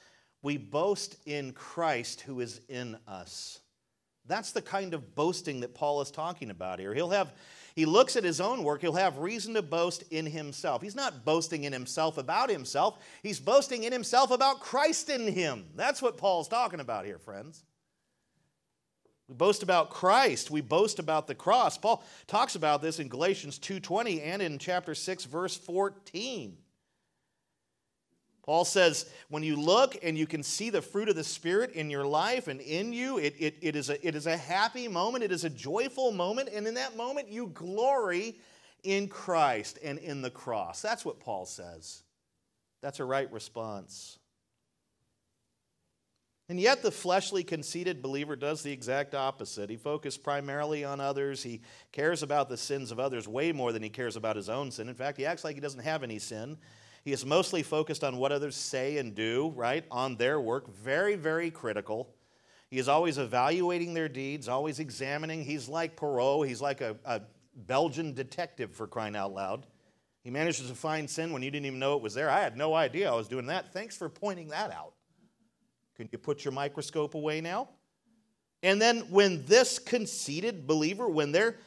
[0.42, 3.60] We boast in Christ who is in us.
[4.26, 6.94] That's the kind of boasting that Paul is talking about here.
[6.94, 7.32] He'll have
[7.76, 10.82] he looks at his own work, he'll have reason to boast in himself.
[10.82, 15.66] He's not boasting in himself about himself, he's boasting in himself about Christ in him.
[15.76, 17.62] That's what Paul's talking about here, friends.
[19.30, 20.50] We boast about Christ.
[20.50, 21.78] We boast about the cross.
[21.78, 26.58] Paul talks about this in Galatians 2:20 and in chapter 6 verse 14.
[28.42, 31.90] Paul says, when you look and you can see the fruit of the Spirit in
[31.90, 35.22] your life and in you, it, it, it, is a, it is a happy moment,
[35.22, 38.36] it is a joyful moment, and in that moment you glory
[38.82, 40.82] in Christ and in the cross.
[40.82, 42.02] That's what Paul says.
[42.80, 44.18] That's a right response.
[46.50, 49.70] And yet, the fleshly, conceited believer does the exact opposite.
[49.70, 51.44] He focuses primarily on others.
[51.44, 51.60] He
[51.92, 54.88] cares about the sins of others way more than he cares about his own sin.
[54.88, 56.58] In fact, he acts like he doesn't have any sin.
[57.04, 59.84] He is mostly focused on what others say and do, right?
[59.92, 60.74] On their work.
[60.74, 62.16] Very, very critical.
[62.68, 65.44] He is always evaluating their deeds, always examining.
[65.44, 66.48] He's like Poirot.
[66.48, 67.20] He's like a, a
[67.54, 69.66] Belgian detective for crying out loud.
[70.24, 72.28] He manages to find sin when you didn't even know it was there.
[72.28, 73.72] I had no idea I was doing that.
[73.72, 74.94] Thanks for pointing that out.
[76.00, 77.68] Can you put your microscope away now?
[78.62, 81.58] And then when this conceited believer, when their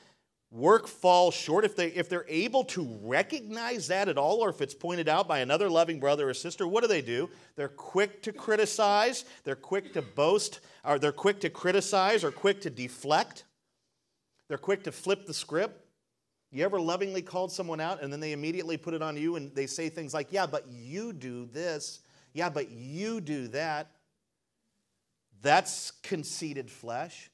[0.50, 4.60] work falls short, if, they, if they're able to recognize that at all, or if
[4.60, 7.30] it's pointed out by another loving brother or sister, what do they do?
[7.56, 12.62] They're quick to criticize, they're quick to boast, or they're quick to criticize or quick
[12.62, 13.44] to deflect.
[14.48, 15.86] They're quick to flip the script.
[16.52, 19.54] You ever lovingly called someone out and then they immediately put it on you and
[19.54, 22.00] they say things like, Yeah, but you do this.
[22.34, 23.92] Yeah, but you do that.
[25.44, 27.30] That's conceited flesh.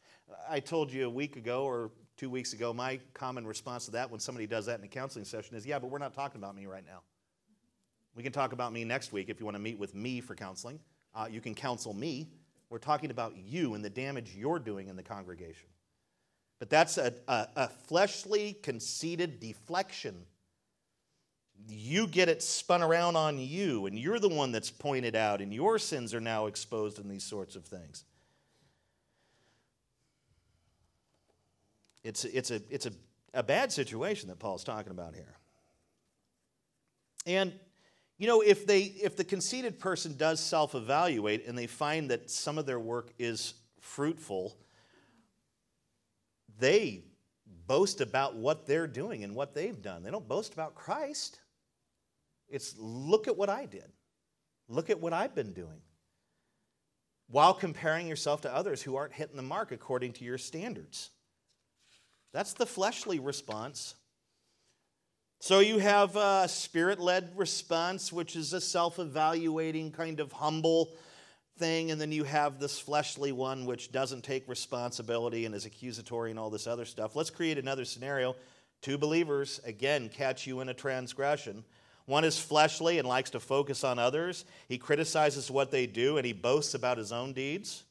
[0.49, 4.09] I told you a week ago or two weeks ago, my common response to that
[4.09, 6.55] when somebody does that in a counseling session is, Yeah, but we're not talking about
[6.55, 7.03] me right now.
[8.15, 10.33] We can talk about me next week if you want to meet with me for
[10.33, 10.79] counseling.
[11.13, 12.31] Uh, you can counsel me.
[12.71, 15.69] We're talking about you and the damage you're doing in the congregation.
[16.57, 20.25] But that's a, a, a fleshly, conceited deflection
[21.67, 25.53] you get it spun around on you, and you're the one that's pointed out, and
[25.53, 28.05] your sins are now exposed in these sorts of things.
[32.03, 32.91] It's, it's, a, it's a,
[33.33, 35.35] a bad situation that Paul's talking about here.
[37.25, 37.53] And,
[38.17, 42.31] you know, if, they, if the conceited person does self evaluate and they find that
[42.31, 44.57] some of their work is fruitful,
[46.57, 47.03] they
[47.67, 50.01] boast about what they're doing and what they've done.
[50.03, 51.39] They don't boast about Christ.
[52.49, 53.91] It's look at what I did.
[54.67, 55.81] Look at what I've been doing.
[57.27, 61.11] While comparing yourself to others who aren't hitting the mark according to your standards.
[62.33, 63.95] That's the fleshly response.
[65.39, 70.89] So you have a spirit led response, which is a self evaluating, kind of humble
[71.57, 71.91] thing.
[71.91, 76.39] And then you have this fleshly one, which doesn't take responsibility and is accusatory and
[76.39, 77.15] all this other stuff.
[77.15, 78.35] Let's create another scenario.
[78.81, 81.63] Two believers, again, catch you in a transgression.
[82.09, 84.43] One is fleshly and likes to focus on others.
[84.67, 87.83] He criticizes what they do and he boasts about his own deeds.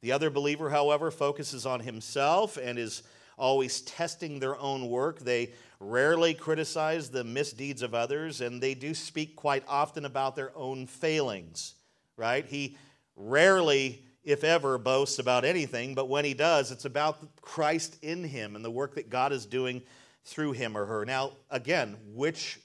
[0.00, 3.02] The other believer, however, focuses on himself and is
[3.36, 5.18] always testing their own work.
[5.18, 10.56] They rarely criticize the misdeeds of others, and they do speak quite often about their
[10.56, 11.74] own failings,
[12.16, 12.46] right?
[12.46, 12.78] He
[13.16, 18.56] rarely, if ever, boasts about anything, but when he does, it's about Christ in him
[18.56, 19.82] and the work that God is doing
[20.24, 21.04] through him or her.
[21.04, 22.58] Now, again, which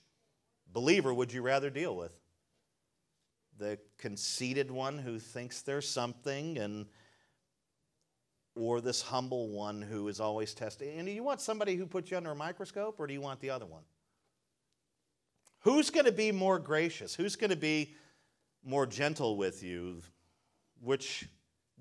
[0.74, 2.12] believer would you rather deal with?
[3.58, 6.88] The conceited one who thinks there's something and
[8.56, 10.98] or this humble one who is always testing?
[10.98, 13.40] And do you want somebody who puts you under a microscope or do you want
[13.40, 13.84] the other one?
[15.62, 17.16] Who's going to be more gracious?
[17.16, 17.96] Who's going to be
[18.64, 20.02] more gentle with you?
[20.82, 21.28] Which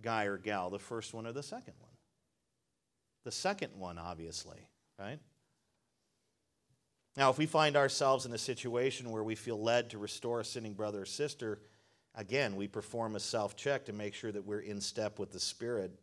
[0.01, 1.91] guy or gal, the first one or the second one?
[3.25, 4.69] The second one, obviously,
[4.99, 5.19] right?
[7.17, 10.45] Now, if we find ourselves in a situation where we feel led to restore a
[10.45, 11.61] sinning brother or sister,
[12.15, 15.41] again, we perform a self check to make sure that we're in step with the
[15.41, 15.99] Spirit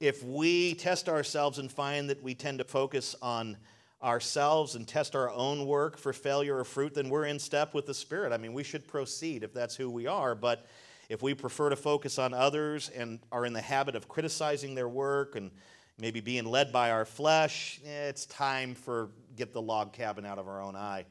[0.00, 3.58] if we test ourselves and find that we tend to focus on
[4.02, 7.84] ourselves and test our own work for failure or fruit, then we're in step with
[7.84, 8.32] the Spirit.
[8.32, 10.66] I mean, we should proceed if that's who we are, but
[11.10, 14.88] if we prefer to focus on others and are in the habit of criticizing their
[14.88, 15.50] work and
[15.98, 20.38] maybe being led by our flesh, eh, it's time for get the log cabin out
[20.38, 21.06] of our own eye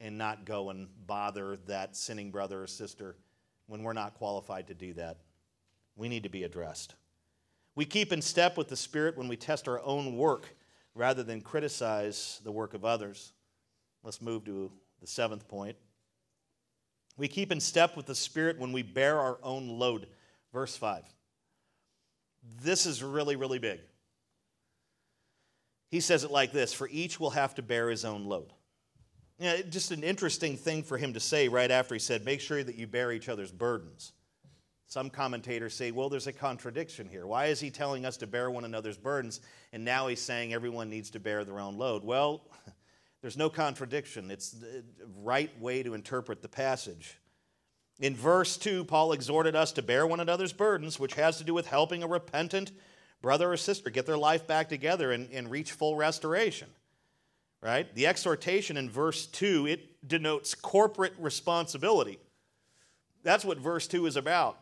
[0.00, 3.16] and not go and bother that sinning brother or sister
[3.66, 5.18] when we're not qualified to do that.
[5.96, 6.94] We need to be addressed.
[7.74, 10.54] We keep in step with the Spirit when we test our own work
[10.94, 13.32] rather than criticize the work of others.
[14.02, 15.76] Let's move to the seventh point.
[17.16, 20.06] We keep in step with the Spirit when we bear our own load.
[20.52, 21.04] Verse 5.
[22.62, 23.80] This is really, really big.
[25.92, 28.52] He says it like this For each will have to bear his own load.
[29.38, 32.40] You know, just an interesting thing for him to say right after he said, Make
[32.40, 34.12] sure that you bear each other's burdens.
[34.86, 37.26] Some commentators say, well, there's a contradiction here.
[37.26, 39.40] Why is he telling us to bear one another's burdens,
[39.72, 42.04] and now he's saying everyone needs to bear their own load?
[42.04, 42.42] Well,
[43.22, 44.30] there's no contradiction.
[44.30, 44.84] It's the
[45.22, 47.18] right way to interpret the passage.
[48.00, 51.54] In verse 2, Paul exhorted us to bear one another's burdens, which has to do
[51.54, 52.72] with helping a repentant
[53.22, 56.68] brother or sister get their life back together and, and reach full restoration.
[57.60, 57.92] Right?
[57.94, 62.18] The exhortation in verse 2, it denotes corporate responsibility.
[63.22, 64.58] That's what verse 2 is about.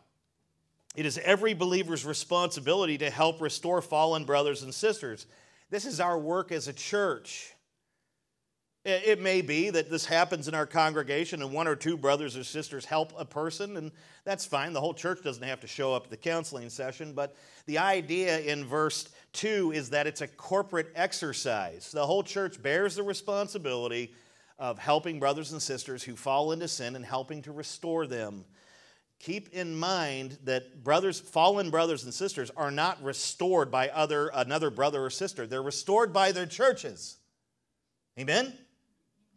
[0.95, 5.25] It is every believer's responsibility to help restore fallen brothers and sisters.
[5.71, 7.53] This is our work as a church.
[8.83, 12.43] It may be that this happens in our congregation and one or two brothers or
[12.43, 13.91] sisters help a person, and
[14.23, 14.73] that's fine.
[14.73, 17.13] The whole church doesn't have to show up at the counseling session.
[17.13, 17.35] But
[17.67, 21.91] the idea in verse 2 is that it's a corporate exercise.
[21.91, 24.15] The whole church bears the responsibility
[24.57, 28.45] of helping brothers and sisters who fall into sin and helping to restore them
[29.19, 34.71] keep in mind that brothers fallen brothers and sisters are not restored by other another
[34.71, 37.17] brother or sister they're restored by their churches
[38.19, 38.51] amen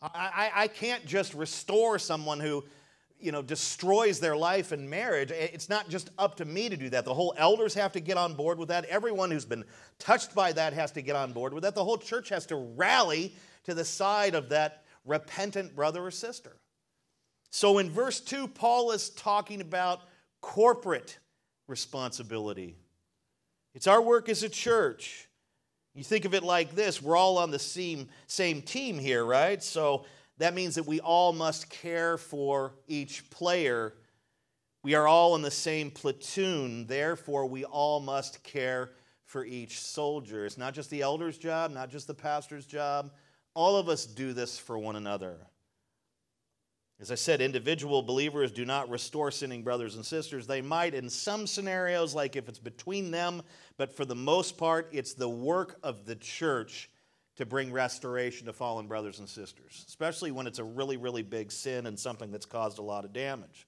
[0.02, 2.64] I, I, can't just restore someone who
[3.18, 6.90] you know destroys their life and marriage it's not just up to me to do
[6.90, 9.64] that the whole elders have to get on board with that everyone who's been
[9.98, 12.56] touched by that has to get on board with that the whole church has to
[12.56, 16.56] rally to the side of that repentant brother or sister
[17.54, 20.00] so in verse 2, Paul is talking about
[20.40, 21.20] corporate
[21.68, 22.74] responsibility.
[23.74, 25.28] It's our work as a church.
[25.94, 29.62] You think of it like this we're all on the same, same team here, right?
[29.62, 30.04] So
[30.38, 33.94] that means that we all must care for each player.
[34.82, 38.90] We are all in the same platoon, therefore, we all must care
[39.24, 40.44] for each soldier.
[40.44, 43.12] It's not just the elder's job, not just the pastor's job.
[43.54, 45.38] All of us do this for one another.
[47.00, 50.46] As I said, individual believers do not restore sinning brothers and sisters.
[50.46, 53.42] They might in some scenarios, like if it's between them,
[53.76, 56.88] but for the most part, it's the work of the church
[57.36, 61.50] to bring restoration to fallen brothers and sisters, especially when it's a really, really big
[61.50, 63.66] sin and something that's caused a lot of damage.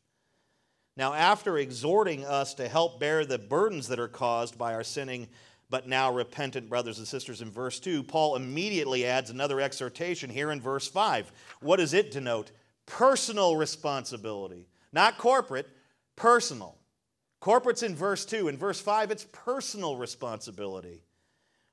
[0.96, 5.28] Now, after exhorting us to help bear the burdens that are caused by our sinning
[5.68, 10.52] but now repentant brothers and sisters in verse 2, Paul immediately adds another exhortation here
[10.52, 11.32] in verse 5.
[11.60, 12.52] What does it denote?
[12.86, 15.68] Personal responsibility, not corporate,
[16.14, 16.78] personal.
[17.40, 18.48] Corporate's in verse 2.
[18.48, 21.02] In verse 5, it's personal responsibility.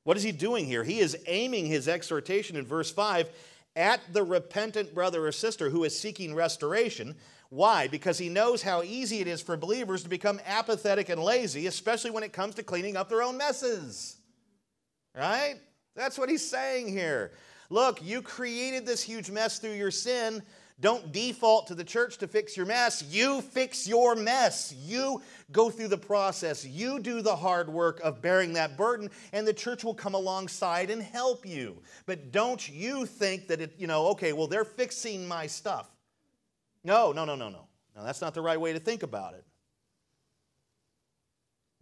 [0.03, 0.83] What is he doing here?
[0.83, 3.29] He is aiming his exhortation in verse 5
[3.75, 7.15] at the repentant brother or sister who is seeking restoration.
[7.49, 7.87] Why?
[7.87, 12.11] Because he knows how easy it is for believers to become apathetic and lazy, especially
[12.11, 14.17] when it comes to cleaning up their own messes.
[15.15, 15.55] Right?
[15.95, 17.31] That's what he's saying here.
[17.69, 20.43] Look, you created this huge mess through your sin.
[20.83, 23.05] Don't default to the church to fix your mess.
[23.09, 24.75] You fix your mess.
[24.77, 25.21] You
[25.53, 26.65] go through the process.
[26.65, 30.89] You do the hard work of bearing that burden, and the church will come alongside
[30.89, 31.81] and help you.
[32.05, 35.89] But don't you think that it, you know, okay, well, they're fixing my stuff.
[36.83, 37.65] No, no, no, no, no.
[37.95, 39.45] No, that's not the right way to think about it.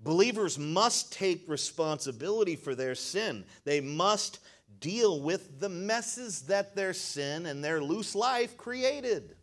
[0.04, 3.46] Believers must take responsibility for their sin.
[3.64, 4.42] They must
[4.80, 9.36] deal with the messes that their sin and their loose life created.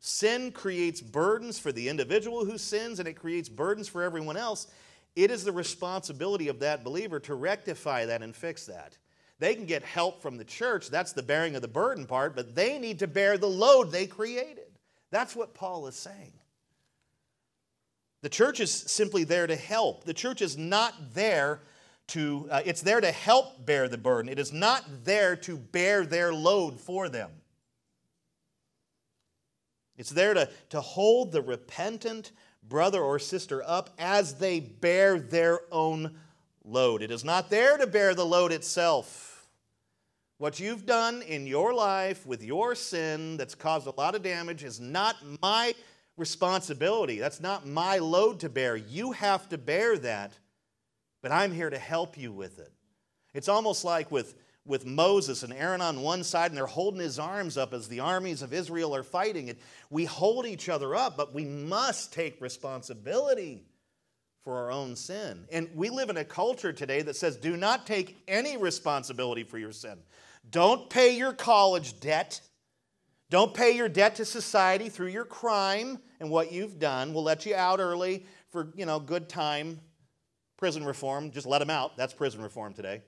[0.00, 4.66] Sin creates burdens for the individual who sins, and it creates burdens for everyone else.
[5.14, 8.96] It is the responsibility of that believer to rectify that and fix that.
[9.38, 12.54] They can get help from the church, that's the bearing of the burden part, but
[12.54, 14.78] they need to bear the load they created.
[15.10, 16.32] That's what Paul is saying.
[18.22, 20.04] The church is simply there to help.
[20.04, 21.60] The church is not there
[22.08, 24.30] to, uh, it's there to help bear the burden.
[24.30, 27.30] It is not there to bear their load for them.
[29.96, 32.32] It's there to, to hold the repentant
[32.62, 36.16] brother or sister up as they bear their own
[36.64, 37.02] load.
[37.02, 39.48] It is not there to bear the load itself.
[40.38, 44.64] What you've done in your life with your sin that's caused a lot of damage
[44.64, 45.74] is not my
[46.18, 47.18] responsibility.
[47.18, 48.76] That's not my load to bear.
[48.76, 50.32] You have to bear that
[51.26, 52.70] but I'm here to help you with it.
[53.34, 57.18] It's almost like with, with Moses and Aaron on one side, and they're holding his
[57.18, 59.50] arms up as the armies of Israel are fighting.
[59.50, 59.58] And
[59.90, 63.64] we hold each other up, but we must take responsibility
[64.44, 65.48] for our own sin.
[65.50, 69.58] And we live in a culture today that says do not take any responsibility for
[69.58, 69.98] your sin.
[70.48, 72.40] Don't pay your college debt.
[73.30, 77.12] Don't pay your debt to society through your crime and what you've done.
[77.12, 79.80] We'll let you out early for, you know, good time
[80.56, 81.96] prison reform, just let them out.
[81.96, 83.02] That's prison reform today,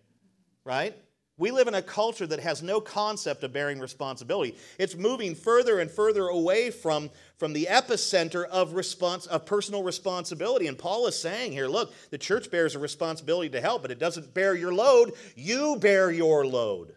[0.64, 0.94] right?
[1.38, 4.56] We live in a culture that has no concept of bearing responsibility.
[4.76, 10.66] It's moving further and further away from, from the epicenter of, response, of personal responsibility.
[10.66, 14.00] And Paul is saying here look, the church bears a responsibility to help, but it
[14.00, 15.12] doesn't bear your load.
[15.36, 16.96] You bear your load.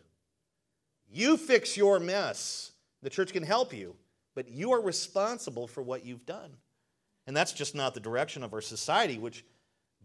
[1.08, 2.72] You fix your mess.
[3.04, 3.95] The church can help you,
[4.34, 6.52] but you are responsible for what you've done.
[7.28, 9.45] And that's just not the direction of our society, which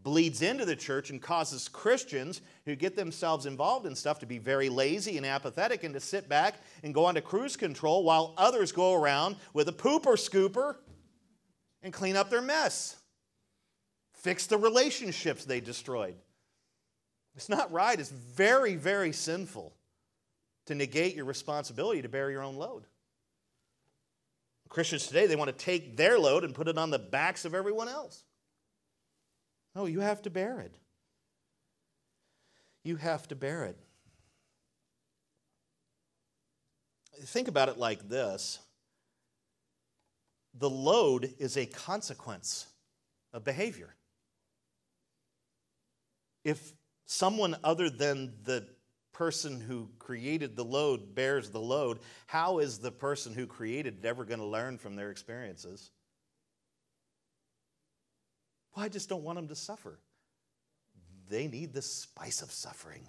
[0.03, 4.39] bleeds into the church and causes Christians who get themselves involved in stuff to be
[4.39, 8.35] very lazy and apathetic and to sit back and go on to cruise control while
[8.37, 10.77] others go around with a pooper scooper
[11.83, 12.97] and clean up their mess,
[14.13, 16.15] fix the relationships they destroyed.
[17.35, 17.99] It's not right.
[17.99, 19.75] It's very, very sinful
[20.67, 22.85] to negate your responsibility to bear your own load.
[24.69, 27.55] Christians today, they want to take their load and put it on the backs of
[27.55, 28.25] everyone else.
[29.77, 30.75] No, you have to bear it.
[32.83, 33.77] You have to bear it.
[37.25, 38.59] Think about it like this
[40.55, 42.67] the load is a consequence
[43.35, 43.95] of behavior.
[46.43, 46.73] If
[47.05, 48.67] someone other than the
[49.13, 54.07] person who created the load bears the load, how is the person who created it
[54.07, 55.91] ever going to learn from their experiences?
[58.77, 59.99] Well, I just don't want them to suffer.
[61.31, 63.09] They need the spice of suffering.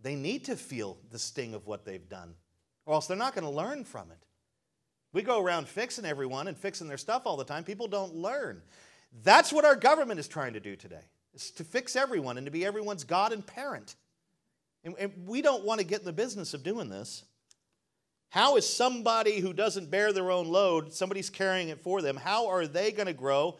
[0.00, 2.34] They need to feel the sting of what they've done,
[2.84, 4.24] or else they're not going to learn from it.
[5.12, 7.64] We go around fixing everyone and fixing their stuff all the time.
[7.64, 8.62] People don't learn.
[9.24, 11.02] That's what our government is trying to do today,
[11.34, 13.96] is to fix everyone and to be everyone's God and parent.
[14.84, 17.24] And, and we don't want to get in the business of doing this.
[18.28, 22.48] How is somebody who doesn't bear their own load, somebody's carrying it for them, how
[22.48, 23.56] are they going to grow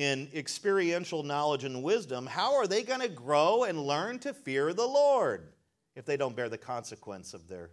[0.00, 4.72] in experiential knowledge and wisdom, how are they going to grow and learn to fear
[4.72, 5.52] the Lord
[5.94, 7.68] if they don't bear the consequence of their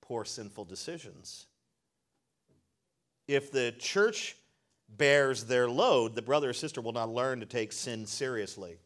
[0.00, 1.44] poor sinful decisions?
[3.28, 4.34] If the church
[4.88, 8.78] bears their load, the brother or sister will not learn to take sin seriously.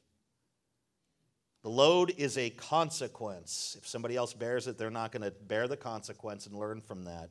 [1.63, 3.77] The load is a consequence.
[3.79, 7.05] If somebody else bears it, they're not going to bear the consequence and learn from
[7.05, 7.31] that.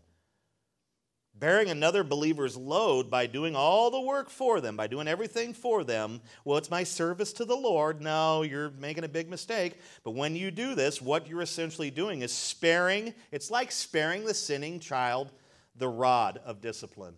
[1.35, 5.83] Bearing another believer's load by doing all the work for them, by doing everything for
[5.83, 8.01] them, well, it's my service to the Lord.
[8.01, 9.79] No, you're making a big mistake.
[10.03, 14.33] But when you do this, what you're essentially doing is sparing, it's like sparing the
[14.33, 15.31] sinning child
[15.75, 17.15] the rod of discipline,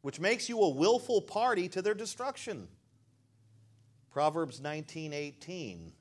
[0.00, 2.66] which makes you a willful party to their destruction.
[4.10, 5.92] Proverbs 19 18.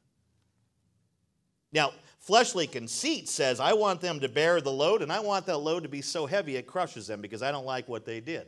[1.72, 5.58] Now, fleshly conceit says, I want them to bear the load, and I want that
[5.58, 8.48] load to be so heavy it crushes them because I don't like what they did.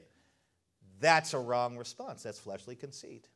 [0.99, 2.23] That's a wrong response.
[2.23, 3.27] That's fleshly conceit.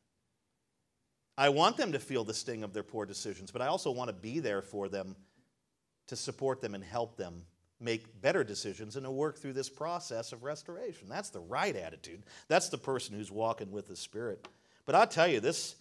[1.38, 4.10] I want them to feel the sting of their poor decisions, but I also want
[4.10, 5.16] to be there for them
[6.08, 7.42] to support them and help them
[7.80, 11.10] make better decisions and to work through this process of restoration.
[11.10, 12.24] That's the right attitude.
[12.48, 14.48] That's the person who's walking with the Spirit.
[14.86, 15.76] But I'll tell you, this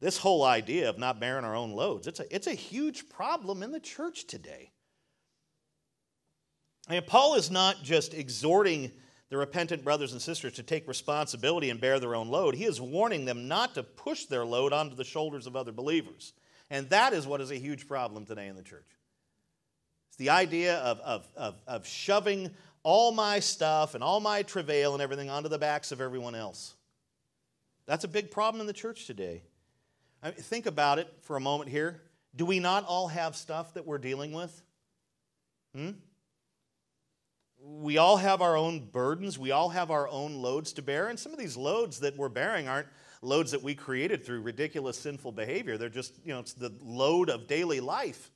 [0.00, 3.62] this whole idea of not bearing our own loads, it's a, it's a huge problem
[3.62, 4.70] in the church today.
[6.88, 8.92] And Paul is not just exhorting
[9.28, 12.54] the repentant brothers and sisters to take responsibility and bear their own load.
[12.54, 16.32] He is warning them not to push their load onto the shoulders of other believers.
[16.70, 18.86] And that is what is a huge problem today in the church.
[20.08, 22.50] It's the idea of, of, of, of shoving
[22.84, 26.74] all my stuff and all my travail and everything onto the backs of everyone else.
[27.86, 29.42] That's a big problem in the church today.
[30.26, 32.00] I mean, think about it for a moment here.
[32.34, 34.60] Do we not all have stuff that we're dealing with?
[35.72, 35.90] Hmm?
[37.62, 39.38] We all have our own burdens.
[39.38, 41.06] We all have our own loads to bear.
[41.06, 42.88] And some of these loads that we're bearing aren't
[43.22, 45.78] loads that we created through ridiculous sinful behavior.
[45.78, 48.32] They're just, you know, it's the load of daily life.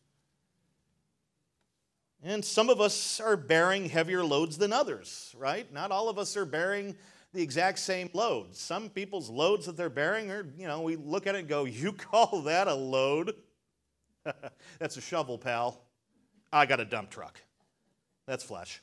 [2.23, 5.73] And some of us are bearing heavier loads than others, right?
[5.73, 6.95] Not all of us are bearing
[7.33, 8.55] the exact same load.
[8.55, 11.65] Some people's loads that they're bearing are, you know, we look at it and go,
[11.65, 13.35] You call that a load?
[14.79, 15.83] That's a shovel, pal.
[16.53, 17.41] I got a dump truck.
[18.27, 18.83] That's flesh.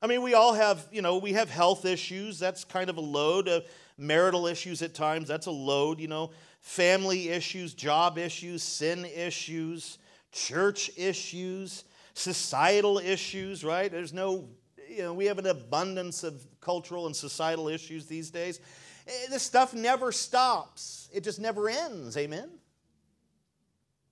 [0.00, 2.38] I mean, we all have, you know, we have health issues.
[2.38, 3.48] That's kind of a load.
[3.48, 3.64] of
[3.96, 5.28] marital issues at times.
[5.28, 6.30] That's a load, you know.
[6.60, 9.98] Family issues, job issues, sin issues,
[10.30, 11.84] church issues,
[12.14, 13.90] societal issues, right?
[13.90, 14.48] There's no
[14.88, 18.60] you know, we have an abundance of cultural and societal issues these days.
[19.06, 22.16] Eh, this stuff never stops, it just never ends.
[22.16, 22.50] Amen?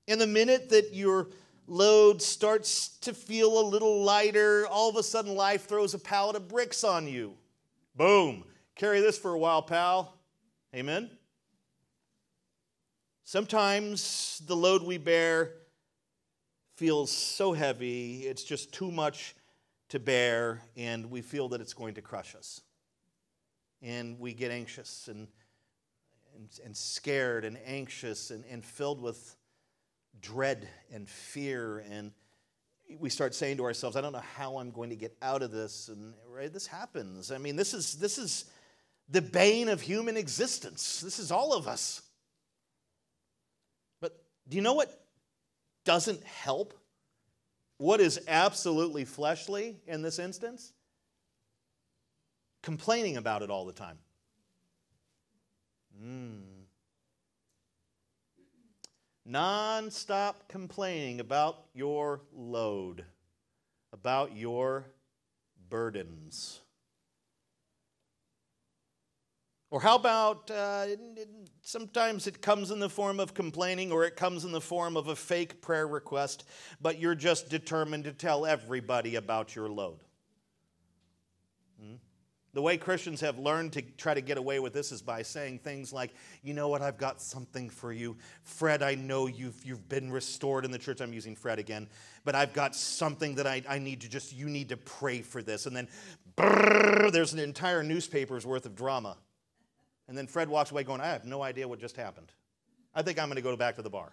[0.09, 1.29] And the minute that your
[1.67, 6.37] load starts to feel a little lighter, all of a sudden life throws a pallet
[6.37, 7.35] of bricks on you.
[7.95, 8.45] Boom.
[8.75, 10.15] Carry this for a while, pal.
[10.75, 11.11] Amen?
[13.25, 15.53] Sometimes the load we bear
[16.75, 19.37] feels so heavy, it's just too much
[19.91, 22.63] to bear, and we feel that it's going to crush us.
[23.83, 25.29] And we get anxious and,
[26.35, 29.37] and, and scared and anxious and, and filled with
[30.21, 31.85] dread and fear.
[31.91, 32.13] And
[32.99, 35.51] we start saying to ourselves, I don't know how I'm going to get out of
[35.51, 35.89] this.
[35.89, 37.33] And right, this happens.
[37.33, 38.45] I mean, this is, this is
[39.09, 41.01] the bane of human existence.
[41.01, 42.03] This is all of us.
[44.01, 45.05] But do you know what
[45.85, 46.80] doesn't help?
[47.81, 50.75] What is absolutely fleshly in this instance?
[52.63, 53.97] Complaining about it all the time.
[56.05, 56.43] Mm.
[59.25, 63.03] Non stop complaining about your load,
[63.95, 64.85] about your
[65.71, 66.61] burdens.
[69.71, 70.87] Or how about uh,
[71.63, 75.07] sometimes it comes in the form of complaining or it comes in the form of
[75.07, 76.45] a fake prayer request,
[76.81, 80.01] but you're just determined to tell everybody about your load?
[81.81, 81.95] Hmm?
[82.53, 85.61] The way Christians have learned to try to get away with this is by saying
[85.61, 88.17] things like, you know what, I've got something for you.
[88.43, 91.01] Fred, I know you've, you've been restored in the church.
[91.01, 91.89] I'm using Fred again,
[92.25, 95.43] but I've got something that I, I need to just, you need to pray for
[95.43, 95.67] this.
[95.67, 95.87] And then
[96.37, 99.17] brrr, there's an entire newspaper's worth of drama.
[100.11, 102.33] And then Fred walks away going, I have no idea what just happened.
[102.93, 104.13] I think I'm going to go back to the bar.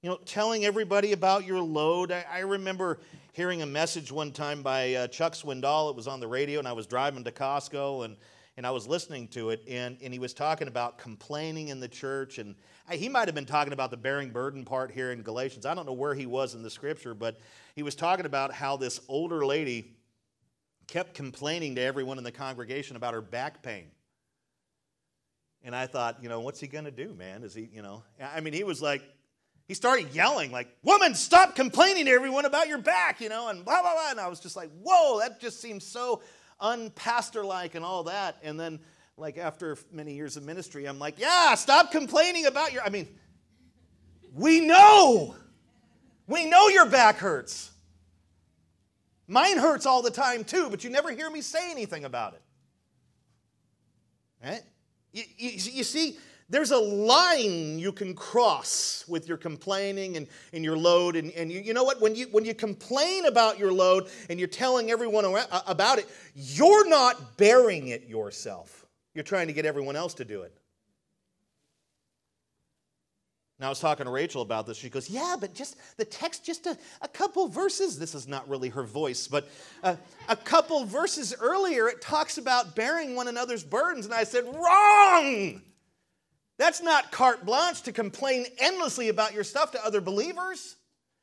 [0.00, 2.10] You know, telling everybody about your load.
[2.10, 3.00] I, I remember
[3.34, 5.90] hearing a message one time by uh, Chuck Swindoll.
[5.90, 8.16] It was on the radio, and I was driving to Costco, and,
[8.56, 11.88] and I was listening to it, and, and he was talking about complaining in the
[11.88, 12.38] church.
[12.38, 12.54] And
[12.88, 15.66] I, he might have been talking about the bearing burden part here in Galatians.
[15.66, 17.38] I don't know where he was in the scripture, but
[17.76, 19.92] he was talking about how this older lady
[20.86, 23.86] kept complaining to everyone in the congregation about her back pain.
[25.64, 27.44] And I thought, you know, what's he going to do, man?
[27.44, 29.02] Is he, you know, I mean, he was like,
[29.68, 33.64] he started yelling, like, woman, stop complaining to everyone about your back, you know, and
[33.64, 34.10] blah, blah, blah.
[34.10, 36.20] And I was just like, whoa, that just seems so
[36.60, 38.38] unpastor like and all that.
[38.42, 38.80] And then,
[39.16, 43.08] like, after many years of ministry, I'm like, yeah, stop complaining about your, I mean,
[44.34, 45.36] we know,
[46.26, 47.70] we know your back hurts.
[49.32, 52.42] Mine hurts all the time too, but you never hear me say anything about it.
[54.44, 54.60] Right?
[55.10, 56.18] You, you, you see,
[56.50, 61.16] there's a line you can cross with your complaining and, and your load.
[61.16, 61.98] And, and you, you know what?
[61.98, 65.24] When you, when you complain about your load and you're telling everyone
[65.66, 68.84] about it, you're not bearing it yourself.
[69.14, 70.54] You're trying to get everyone else to do it.
[73.58, 74.76] Now, I was talking to Rachel about this.
[74.76, 77.98] She goes, Yeah, but just the text, just a, a couple verses.
[77.98, 79.48] This is not really her voice, but
[79.82, 79.96] uh,
[80.28, 84.04] a couple verses earlier, it talks about bearing one another's burdens.
[84.04, 85.62] And I said, Wrong!
[86.58, 90.76] That's not carte blanche to complain endlessly about your stuff to other believers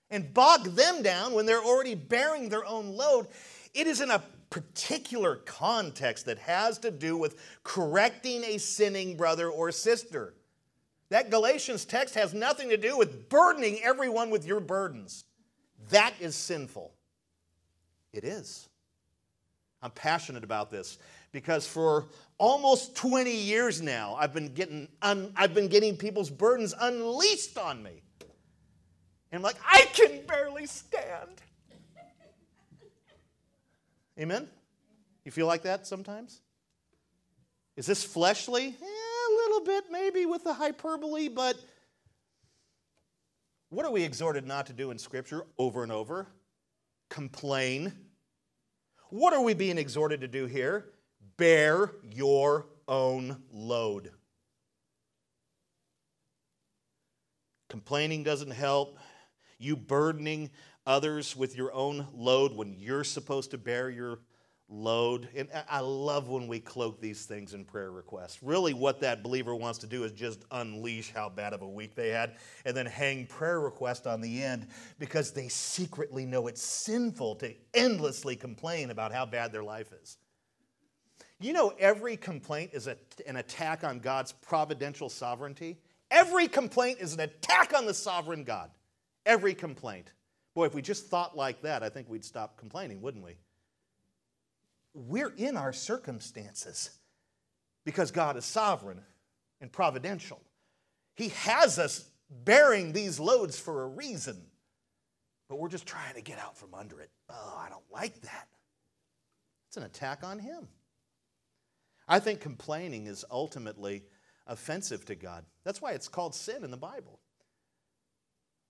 [0.09, 3.27] and bog them down when they're already bearing their own load.
[3.73, 9.49] It is in a particular context that has to do with correcting a sinning brother
[9.49, 10.33] or sister.
[11.09, 15.25] That Galatians text has nothing to do with burdening everyone with your burdens.
[15.89, 16.93] That is sinful.
[18.13, 18.67] It is.
[19.81, 20.97] I'm passionate about this
[21.31, 26.73] because for almost 20 years now, I've been getting, un, I've been getting people's burdens
[26.79, 28.01] unleashed on me.
[29.31, 31.41] And I'm like, I can barely stand.
[34.19, 34.47] Amen?
[35.23, 36.41] You feel like that sometimes?
[37.77, 38.75] Is this fleshly?
[38.81, 39.08] Eh,
[39.59, 41.57] little bit maybe with the hyperbole, but
[43.69, 46.27] what are we exhorted not to do in Scripture over and over?
[47.09, 47.93] Complain.
[49.09, 50.85] What are we being exhorted to do here?
[51.37, 54.11] Bear your own load.
[57.69, 58.97] Complaining doesn't help.
[59.59, 60.49] You burdening
[60.85, 64.19] others with your own load when you're supposed to bear your
[64.69, 65.27] load.
[65.35, 68.43] And I love when we cloak these things in prayer requests.
[68.43, 71.95] Really, what that believer wants to do is just unleash how bad of a week
[71.95, 74.67] they had and then hang prayer request on the end
[74.99, 80.17] because they secretly know it's sinful to endlessly complain about how bad their life is.
[81.41, 85.77] You know, every complaint is a, an attack on God's providential sovereignty.
[86.11, 88.69] Every complaint is an attack on the sovereign God.
[89.25, 90.11] Every complaint.
[90.53, 93.37] Boy, if we just thought like that, I think we'd stop complaining, wouldn't we?
[94.93, 96.91] We're in our circumstances
[97.85, 99.01] because God is sovereign
[99.61, 100.41] and providential.
[101.15, 104.41] He has us bearing these loads for a reason,
[105.47, 107.09] but we're just trying to get out from under it.
[107.29, 108.47] Oh, I don't like that.
[109.67, 110.67] It's an attack on Him.
[112.07, 114.03] I think complaining is ultimately
[114.47, 115.45] offensive to God.
[115.63, 117.19] That's why it's called sin in the Bible.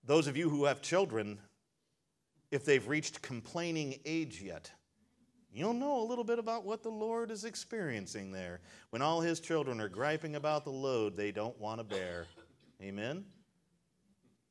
[0.04, 1.38] Those of you who have children,
[2.50, 4.70] if they've reached complaining age yet,
[5.52, 9.40] You'll know a little bit about what the Lord is experiencing there when all his
[9.40, 12.26] children are griping about the load they don't want to bear.
[12.80, 13.24] Amen?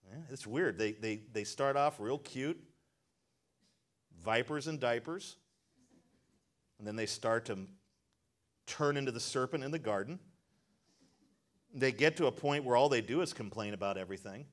[0.10, 0.78] Yeah, it's weird.
[0.78, 2.62] They, they, they start off real cute,
[4.24, 5.38] vipers and diapers,
[6.80, 7.60] and then they start to
[8.68, 10.20] turn into the serpent in the garden.
[11.74, 14.45] They get to a point where all they do is complain about everything.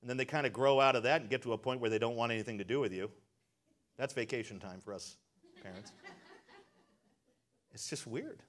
[0.00, 1.90] And then they kind of grow out of that and get to a point where
[1.90, 3.10] they don't want anything to do with you.
[3.98, 5.16] That's vacation time for us
[5.62, 5.92] parents.
[7.72, 8.42] It's just weird.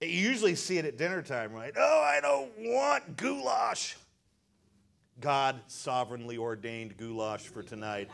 [0.00, 1.72] You usually see it at dinner time, right?
[1.76, 3.96] Oh, I don't want goulash.
[5.20, 8.10] God sovereignly ordained goulash for tonight.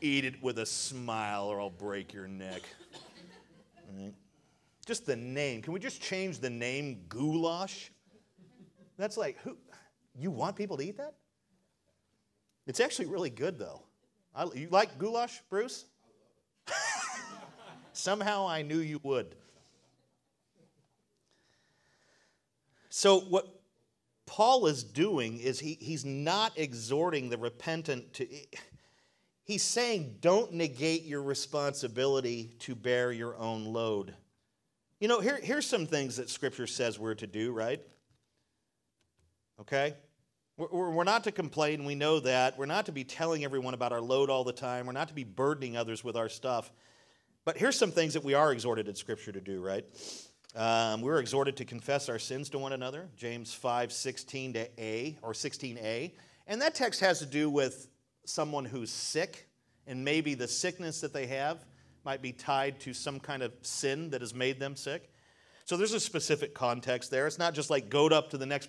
[0.00, 2.62] Eat it with a smile or I'll break your neck.
[3.92, 4.14] Right?
[4.86, 5.60] Just the name.
[5.60, 7.90] Can we just change the name goulash?
[8.96, 9.56] That's like, who?
[10.18, 11.14] You want people to eat that?
[12.66, 13.82] It's actually really good, though.
[14.34, 15.84] I, you like goulash, Bruce?
[17.92, 19.34] Somehow I knew you would.
[22.88, 23.46] So, what
[24.26, 28.26] Paul is doing is he, he's not exhorting the repentant to,
[29.44, 34.14] he's saying, don't negate your responsibility to bear your own load.
[35.00, 37.80] You know, here, here's some things that Scripture says we're to do, right?
[39.60, 39.94] Okay?
[40.60, 42.58] We're, not to complain, we know that.
[42.58, 44.84] We're not to be telling everyone about our load all the time.
[44.84, 46.70] We're not to be burdening others with our stuff.
[47.46, 49.86] But here's some things that we are exhorted in Scripture to do, right?
[50.54, 55.16] Um, we're exhorted to confess our sins to one another, James 5, 16 to A,
[55.22, 56.12] or 16a.
[56.46, 57.88] And that text has to do with
[58.26, 59.48] someone who's sick,
[59.86, 61.64] and maybe the sickness that they have
[62.04, 65.10] might be tied to some kind of sin that has made them sick.
[65.64, 67.26] So there's a specific context there.
[67.26, 68.68] It's not just like go up to the next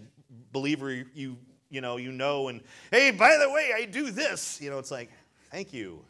[0.53, 1.37] believer you,
[1.71, 2.61] you know you know and
[2.91, 4.61] hey, by the way, I do this.
[4.61, 5.09] You know, it's like,
[5.49, 6.03] thank you.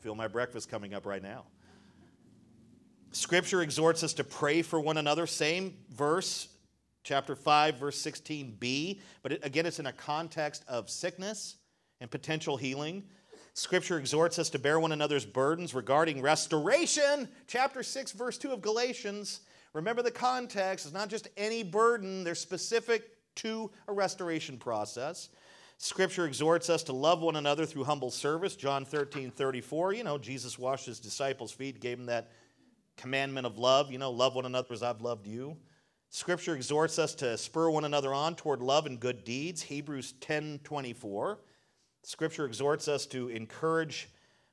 [0.00, 1.44] Feel my breakfast coming up right now.
[3.12, 5.26] Scripture exhorts us to pray for one another.
[5.26, 6.48] Same verse,
[7.02, 11.56] chapter 5, verse 16b, but it, again, it's in a context of sickness
[12.00, 13.02] and potential healing.
[13.54, 17.28] Scripture exhorts us to bear one another's burdens regarding restoration.
[17.46, 19.40] Chapter 6, verse 2 of Galatians.
[19.72, 20.86] Remember the context.
[20.86, 25.28] It's not just any burden, they're specific to a restoration process.
[25.78, 28.56] Scripture exhorts us to love one another through humble service.
[28.56, 29.92] John 13, 34.
[29.94, 32.30] You know, Jesus washed his disciples' feet, gave them that
[32.96, 33.92] commandment of love.
[33.92, 35.56] You know, love one another as I've loved you.
[36.10, 39.62] Scripture exhorts us to spur one another on toward love and good deeds.
[39.62, 41.38] Hebrews 10, 24.
[42.02, 44.08] Scripture exhorts us to encourage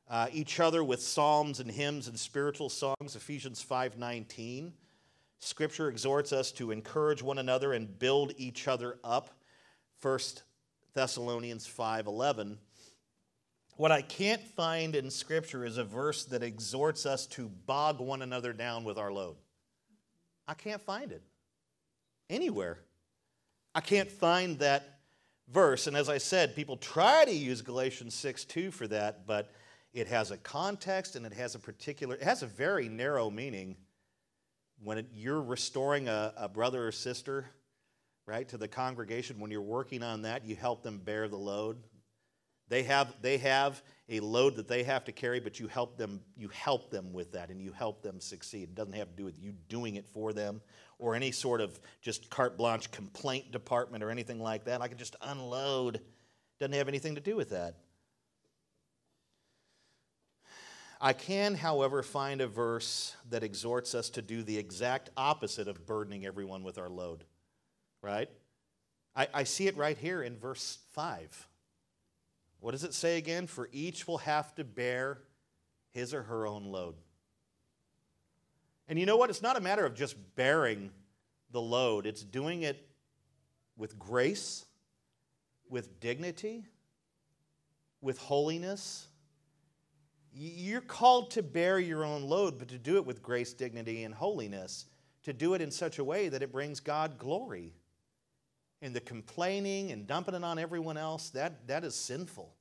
[0.10, 3.16] uh, each other with psalms and hymns and spiritual songs.
[3.16, 4.74] Ephesians 5, 19.
[5.40, 9.30] Scripture exhorts us to encourage one another and build each other up.
[10.02, 10.44] 1
[10.94, 12.58] Thessalonians 5:11.
[13.78, 18.22] What I can't find in scripture is a verse that exhorts us to bog one
[18.22, 19.36] another down with our load.
[20.48, 21.22] I can't find it
[22.30, 22.80] anywhere.
[23.74, 25.00] I can't find that
[25.50, 25.88] verse.
[25.88, 29.52] And as I said, people try to use Galatians 6 2 for that, but
[29.94, 33.76] it has a context and it has a particular, it has a very narrow meaning
[34.86, 37.48] when it, you're restoring a, a brother or sister,
[38.28, 41.78] right, to the congregation, when you're working on that, you help them bear the load.
[42.70, 46.22] They have, they have a load that they have to carry, but you help them,
[46.38, 48.64] you help them with that and you help them succeed.
[48.64, 50.62] It doesn't have to do with you doing it for them
[50.98, 54.82] or any sort of just carte blanche complaint department or anything like that.
[54.82, 56.00] I can just unload.
[56.60, 57.76] Doesn't have anything to do with that.
[61.06, 65.86] I can, however, find a verse that exhorts us to do the exact opposite of
[65.86, 67.26] burdening everyone with our load,
[68.02, 68.28] right?
[69.16, 71.48] I, I, see it right here in verse 5.
[72.60, 73.46] What does it say again?
[73.46, 75.20] For each will have to bear
[75.92, 76.96] his or her own load.
[78.88, 79.30] And you know what?
[79.30, 80.90] It's not a matter of just bearing
[81.52, 82.84] the load, it's doing it
[83.78, 84.66] with grace,
[85.70, 86.66] with dignity,
[88.02, 89.06] with holiness
[90.36, 94.14] you're called to bear your own load, but to do it with grace, dignity, and
[94.14, 94.86] holiness.
[95.24, 97.74] To do it in such a way that it brings God glory.
[98.82, 102.54] And the complaining and dumping it on everyone else, that, that is sinful.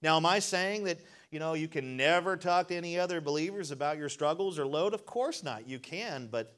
[0.00, 0.98] Now, am I saying that,
[1.30, 4.94] you know, you can never talk to any other believers about your struggles or load?
[4.94, 5.68] Of course not.
[5.68, 6.57] You can, but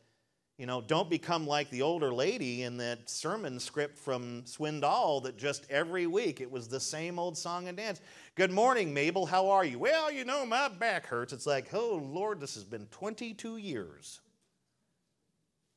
[0.61, 5.39] you know, don't become like the older lady in that sermon script from Swindoll that
[5.39, 8.03] just every week it was the same old song and dance.
[8.35, 9.25] Good morning, Mabel.
[9.25, 9.79] How are you?
[9.79, 11.33] Well, you know, my back hurts.
[11.33, 14.21] It's like, oh, Lord, this has been 22 years.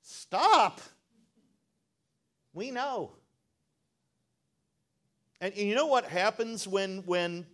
[0.02, 0.82] Stop.
[2.54, 3.14] We know.
[5.40, 7.46] And, and you know what happens when, when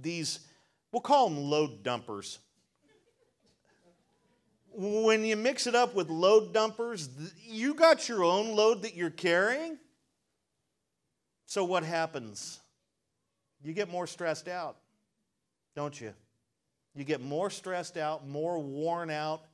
[0.00, 0.38] these,
[0.92, 2.38] we'll call them load dumpers,
[4.76, 7.08] when you mix it up with load dumpers,
[7.42, 9.78] you got your own load that you're carrying.
[11.46, 12.60] So what happens?
[13.62, 14.76] You get more stressed out,
[15.74, 16.12] don't you?
[16.94, 19.44] You get more stressed out, more worn out,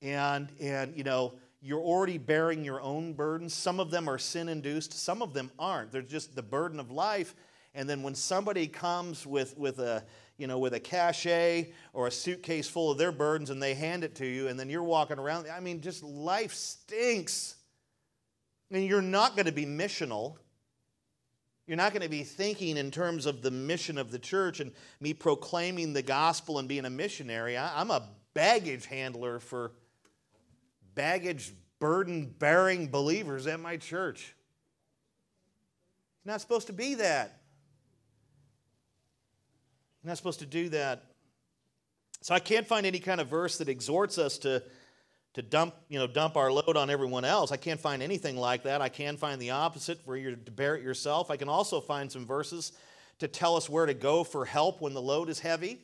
[0.00, 3.54] and and you know, you're already bearing your own burdens.
[3.54, 5.92] Some of them are sin induced, some of them aren't.
[5.92, 7.34] They're just the burden of life.
[7.74, 10.04] And then when somebody comes with, with a
[10.42, 14.02] you know, with a cachet or a suitcase full of their burdens and they hand
[14.02, 15.46] it to you and then you're walking around.
[15.48, 17.54] I mean, just life stinks.
[18.72, 20.34] And you're not going to be missional.
[21.68, 24.72] You're not going to be thinking in terms of the mission of the church and
[24.98, 27.56] me proclaiming the gospel and being a missionary.
[27.56, 28.02] I, am a
[28.34, 29.70] baggage handler for
[30.96, 34.34] baggage burden bearing believers at my church.
[36.18, 37.41] It's not supposed to be that.
[40.02, 41.04] You're not supposed to do that.
[42.22, 44.62] So I can't find any kind of verse that exhorts us to,
[45.34, 47.52] to dump, you know, dump our load on everyone else.
[47.52, 48.80] I can't find anything like that.
[48.80, 51.30] I can find the opposite where you're to bear it yourself.
[51.30, 52.72] I can also find some verses
[53.20, 55.78] to tell us where to go for help when the load is heavy.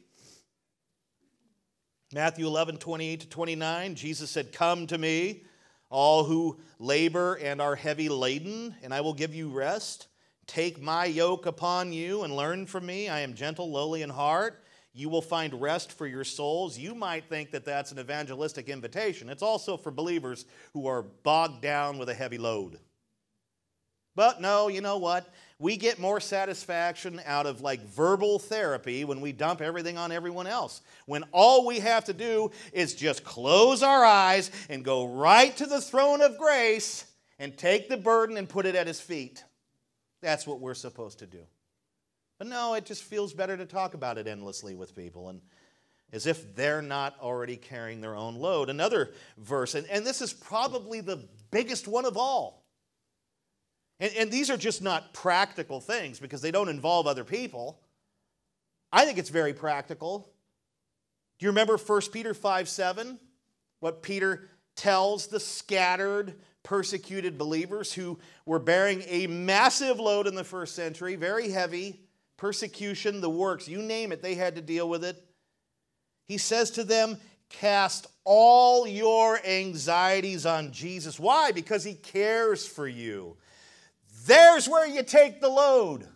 [2.13, 5.45] Matthew 11, 28 to 29, Jesus said, Come to me,
[5.91, 10.09] all who labor and are heavy laden, and I will give you rest.
[10.49, 13.09] Take my yoke upon you and learn from me.
[13.09, 14.65] I am gentle, lowly in heart.
[14.95, 16.79] You will find rest for your souls.
[16.79, 19.29] You might think that that's an evangelistic invitation.
[19.29, 22.79] It's also for believers who are bogged down with a heavy load.
[24.17, 25.33] But no, you know what?
[25.61, 30.47] We get more satisfaction out of like verbal therapy when we dump everything on everyone
[30.47, 30.81] else.
[31.05, 35.67] When all we have to do is just close our eyes and go right to
[35.67, 37.05] the throne of grace
[37.39, 39.45] and take the burden and put it at his feet.
[40.21, 41.43] That's what we're supposed to do.
[42.39, 45.41] But no, it just feels better to talk about it endlessly with people and
[46.13, 48.71] as if they're not already carrying their own load.
[48.71, 52.65] Another verse, and, and this is probably the biggest one of all.
[54.01, 57.81] And, and these are just not practical things because they don't involve other people.
[58.93, 60.31] I think it's very practical.
[61.39, 63.19] Do you remember 1 Peter 5 7?
[63.81, 66.35] What Peter tells the scattered,
[66.69, 71.99] persecuted believers who were bearing a massive load in the first century, very heavy
[72.37, 75.17] persecution, the works, you name it, they had to deal with it.
[76.27, 77.17] He says to them,
[77.49, 81.19] Cast all your anxieties on Jesus.
[81.19, 81.53] Why?
[81.53, 83.39] Because he cares for you.
[84.27, 86.07] There's where you take the load.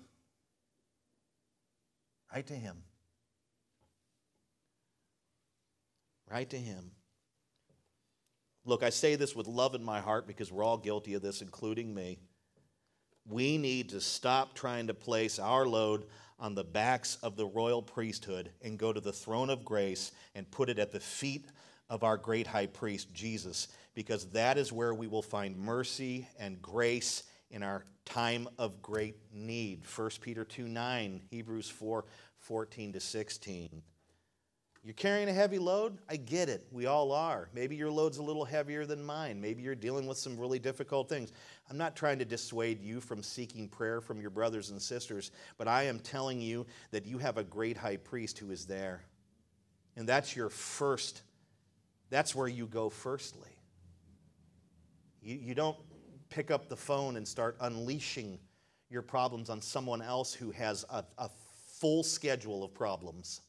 [2.31, 2.77] Right to him.
[6.31, 6.92] Right to him.
[8.65, 11.43] Look, I say this with love in my heart because we're all guilty of this,
[11.43, 12.19] including me.
[13.29, 16.05] We need to stop trying to place our load
[16.39, 20.51] on the backs of the royal priesthood and go to the throne of grace and
[20.51, 21.47] put it at the feet
[21.89, 26.61] of our great high priest, Jesus, because that is where we will find mercy and
[26.63, 29.83] grace in our time of great need.
[29.95, 32.05] 1 Peter 2 9, Hebrews 4
[32.39, 33.83] 14 to 16.
[34.85, 35.99] You're carrying a heavy load?
[36.09, 36.67] I get it.
[36.73, 37.49] We all are.
[37.55, 39.41] Maybe your load's a little heavier than mine.
[39.41, 41.33] Maybe you're dealing with some really difficult things.
[41.71, 45.69] I'm not trying to dissuade you from seeking prayer from your brothers and sisters, but
[45.69, 49.05] I am telling you that you have a great high priest who is there.
[49.95, 51.23] And that's your first,
[52.11, 53.51] that's where you go firstly.
[55.23, 55.77] You, you don't
[56.29, 58.41] pick up the phone and start unleashing
[58.91, 61.31] your problems on someone else who has a, a
[61.79, 63.43] full schedule of problems.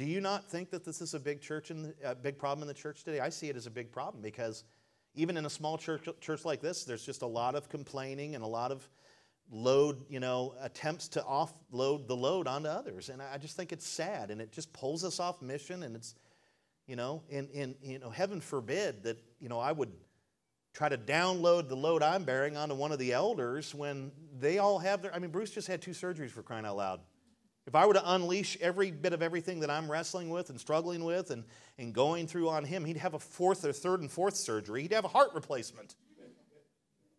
[0.00, 2.68] Do you not think that this is a big church and a big problem in
[2.68, 3.20] the church today?
[3.20, 4.64] I see it as a big problem because
[5.14, 8.42] even in a small church, church like this, there's just a lot of complaining and
[8.42, 8.88] a lot of
[9.52, 13.10] load, you know, attempts to offload the load onto others.
[13.10, 16.14] And I just think it's sad and it just pulls us off mission and it's,
[16.86, 19.92] you know, in, in you know, heaven forbid that, you know, I would
[20.72, 24.78] try to download the load I'm bearing onto one of the elders when they all
[24.78, 27.00] have their I mean, Bruce just had two surgeries for crying out loud.
[27.66, 31.04] If I were to unleash every bit of everything that I'm wrestling with and struggling
[31.04, 31.44] with and,
[31.78, 34.82] and going through on him, he'd have a fourth or third and fourth surgery.
[34.82, 35.94] He'd have a heart replacement.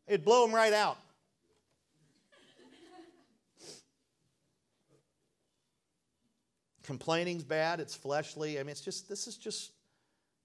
[0.07, 0.97] It'd blow him right out.
[6.83, 8.59] Complaining's bad, it's fleshly.
[8.59, 9.71] I mean, it's just, this is just,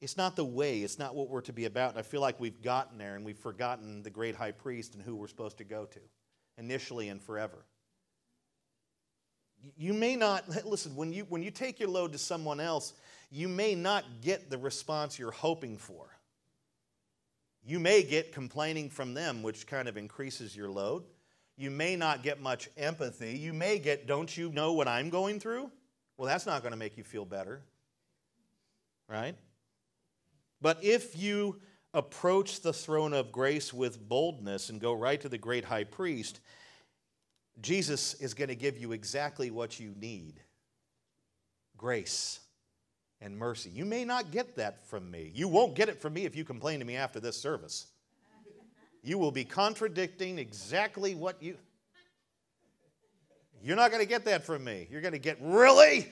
[0.03, 1.91] it's not the way, it's not what we're to be about.
[1.91, 5.03] And I feel like we've gotten there and we've forgotten the great high priest and
[5.03, 6.01] who we're supposed to go to
[6.59, 7.65] initially and forever
[9.77, 12.93] you may not listen when you when you take your load to someone else
[13.31, 16.07] you may not get the response you're hoping for.
[17.65, 21.03] You may get complaining from them which kind of increases your load.
[21.57, 23.37] You may not get much empathy.
[23.37, 25.71] You may get don't you know what i'm going through?
[26.17, 27.63] Well that's not going to make you feel better
[29.09, 29.37] right?
[30.61, 31.61] But if you
[31.95, 36.41] approach the throne of grace with boldness and go right to the great high priest
[37.61, 40.41] Jesus is going to give you exactly what you need
[41.77, 42.41] grace
[43.21, 43.71] and mercy.
[43.71, 45.31] You may not get that from me.
[45.35, 47.87] You won't get it from me if you complain to me after this service.
[49.03, 51.57] You will be contradicting exactly what you.
[53.63, 54.87] You're not going to get that from me.
[54.91, 56.09] You're going to get, really?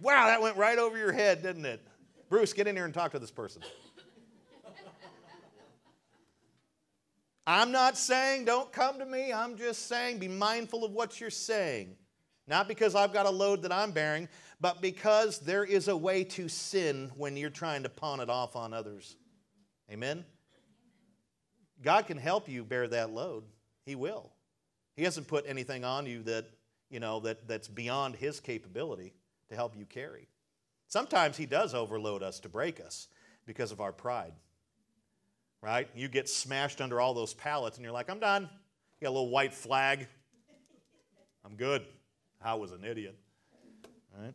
[0.00, 1.80] Wow, that went right over your head, didn't it?
[2.28, 3.62] Bruce, get in here and talk to this person.
[7.46, 9.32] I'm not saying don't come to me.
[9.32, 11.96] I'm just saying be mindful of what you're saying.
[12.46, 14.28] Not because I've got a load that I'm bearing,
[14.60, 18.56] but because there is a way to sin when you're trying to pawn it off
[18.56, 19.16] on others.
[19.90, 20.24] Amen?
[21.82, 23.44] God can help you bear that load.
[23.84, 24.30] He will.
[24.96, 26.46] He hasn't put anything on you that,
[26.90, 29.14] you know, that, that's beyond his capability
[29.48, 30.28] to help you carry.
[30.88, 33.08] Sometimes he does overload us to break us
[33.46, 34.32] because of our pride
[35.62, 35.88] right?
[35.94, 38.42] You get smashed under all those pallets and you're like, I'm done.
[39.00, 40.06] You got a little white flag.
[41.44, 41.82] I'm good.
[42.42, 43.16] I was an idiot.
[44.18, 44.34] Right?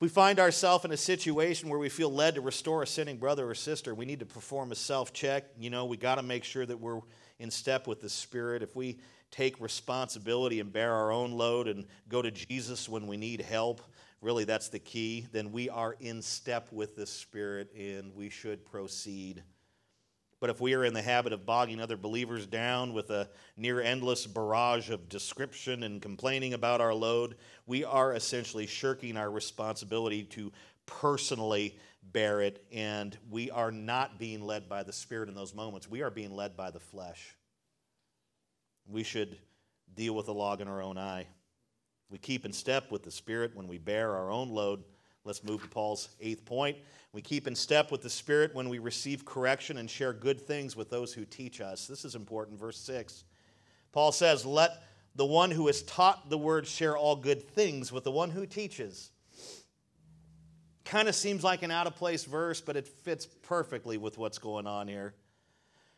[0.00, 3.50] We find ourselves in a situation where we feel led to restore a sinning brother
[3.50, 3.94] or sister.
[3.94, 5.44] We need to perform a self check.
[5.58, 7.00] You know, we got to make sure that we're
[7.38, 8.62] in step with the Spirit.
[8.62, 8.98] If we
[9.30, 13.82] take responsibility and bear our own load and go to Jesus when we need help,
[14.20, 18.64] really that's the key, then we are in step with the Spirit and we should
[18.64, 19.42] proceed
[20.40, 23.80] but if we are in the habit of bogging other believers down with a near
[23.80, 27.36] endless barrage of description and complaining about our load,
[27.66, 30.52] we are essentially shirking our responsibility to
[30.86, 31.76] personally
[32.12, 35.90] bear it, and we are not being led by the Spirit in those moments.
[35.90, 37.36] We are being led by the flesh.
[38.86, 39.38] We should
[39.94, 41.26] deal with the log in our own eye.
[42.10, 44.84] We keep in step with the Spirit when we bear our own load.
[45.28, 46.78] Let's move to Paul's eighth point.
[47.12, 50.74] We keep in step with the Spirit when we receive correction and share good things
[50.74, 51.86] with those who teach us.
[51.86, 52.58] This is important.
[52.58, 53.24] Verse 6.
[53.92, 54.82] Paul says, Let
[55.16, 58.46] the one who is taught the word share all good things with the one who
[58.46, 59.10] teaches.
[60.86, 64.38] Kind of seems like an out of place verse, but it fits perfectly with what's
[64.38, 65.12] going on here.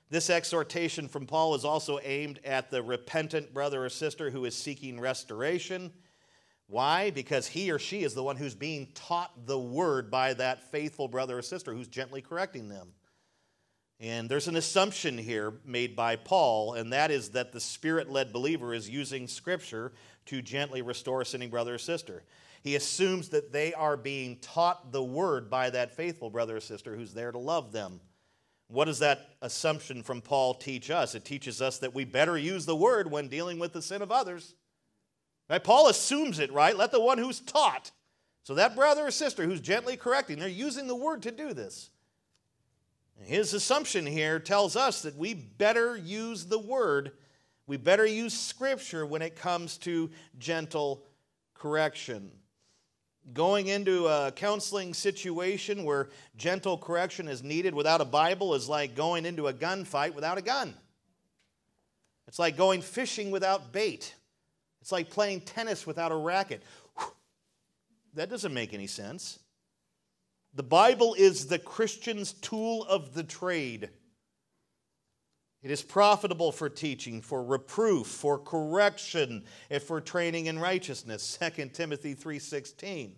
[0.09, 4.57] This exhortation from Paul is also aimed at the repentant brother or sister who is
[4.57, 5.93] seeking restoration.
[6.71, 7.11] Why?
[7.11, 11.09] Because he or she is the one who's being taught the word by that faithful
[11.09, 12.93] brother or sister who's gently correcting them.
[13.99, 18.33] And there's an assumption here made by Paul, and that is that the spirit led
[18.33, 19.93] believer is using Scripture
[20.27, 22.23] to gently restore a sinning brother or sister.
[22.63, 26.95] He assumes that they are being taught the word by that faithful brother or sister
[26.95, 28.01] who's there to love them.
[28.69, 31.17] What does that assumption from Paul teach us?
[31.17, 34.13] It teaches us that we better use the word when dealing with the sin of
[34.13, 34.55] others.
[35.51, 35.63] Right?
[35.63, 36.77] Paul assumes it, right?
[36.77, 37.91] Let the one who's taught.
[38.45, 41.91] So that brother or sister who's gently correcting, they're using the word to do this.
[43.23, 47.13] His assumption here tells us that we better use the word,
[47.67, 51.05] we better use scripture when it comes to gentle
[51.55, 52.31] correction.
[53.35, 58.95] Going into a counseling situation where gentle correction is needed without a Bible is like
[58.95, 60.75] going into a gunfight without a gun.
[62.27, 64.15] It's like going fishing without bait.
[64.81, 66.63] It's like playing tennis without a racket.
[68.15, 69.39] That doesn't make any sense.
[70.55, 73.91] The Bible is the Christian's tool of the trade.
[75.63, 81.39] It is profitable for teaching, for reproof, for correction, and for training in righteousness.
[81.39, 83.15] 2 Timothy 3:16.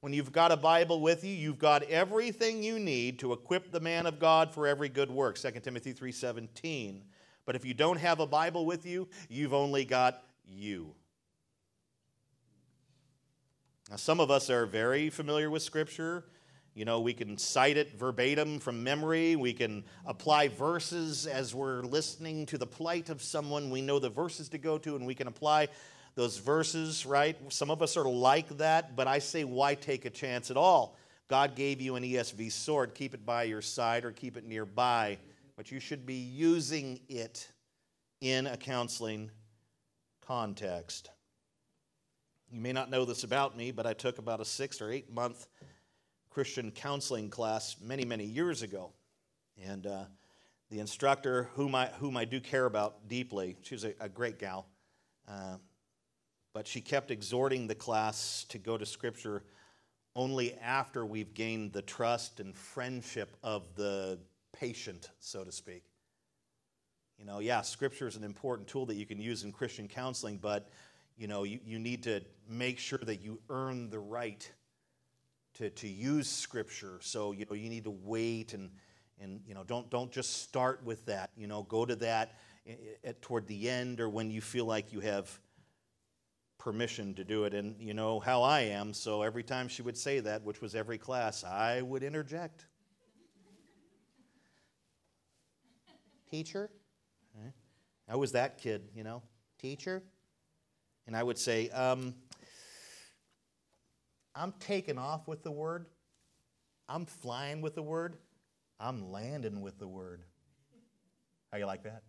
[0.00, 3.80] When you've got a Bible with you, you've got everything you need to equip the
[3.80, 5.38] man of God for every good work.
[5.38, 7.04] 2 Timothy 3:17.
[7.46, 10.94] But if you don't have a Bible with you, you've only got you.
[13.90, 16.24] Now, some of us are very familiar with Scripture.
[16.74, 19.36] You know, we can cite it verbatim from memory.
[19.36, 23.70] We can apply verses as we're listening to the plight of someone.
[23.70, 25.68] We know the verses to go to, and we can apply
[26.14, 27.36] those verses, right?
[27.52, 30.96] Some of us are like that, but I say, why take a chance at all?
[31.28, 32.94] God gave you an ESV sword.
[32.94, 35.18] Keep it by your side or keep it nearby,
[35.56, 37.50] but you should be using it
[38.20, 39.30] in a counseling
[40.26, 41.10] context.
[42.50, 45.12] You may not know this about me, but I took about a six or eight
[45.12, 45.46] month
[46.30, 48.92] Christian counseling class many, many years ago.
[49.62, 50.04] And uh,
[50.70, 54.38] the instructor, whom I, whom I do care about deeply, she was a, a great
[54.38, 54.66] gal,
[55.28, 55.56] uh,
[56.52, 59.44] but she kept exhorting the class to go to Scripture
[60.16, 64.18] only after we've gained the trust and friendship of the
[64.52, 65.84] patient, so to speak.
[67.24, 70.36] You know, yeah, Scripture is an important tool that you can use in Christian counseling,
[70.36, 70.68] but,
[71.16, 74.46] you know, you, you need to make sure that you earn the right
[75.54, 76.98] to, to use scripture.
[77.00, 78.68] So, you know, you need to wait and,
[79.18, 81.30] and you know, don't, don't just start with that.
[81.34, 82.34] You know, go to that
[83.02, 85.30] at, toward the end or when you feel like you have
[86.58, 87.54] permission to do it.
[87.54, 90.74] And you know how I am, so every time she would say that, which was
[90.74, 92.66] every class, I would interject.
[96.30, 96.68] Teacher?
[98.08, 99.22] I was that kid, you know.
[99.58, 100.02] Teacher?
[101.06, 102.14] And I would say, um,
[104.34, 105.86] I'm taking off with the word.
[106.88, 108.16] I'm flying with the word.
[108.78, 110.22] I'm landing with the word.
[111.50, 112.02] How you like that?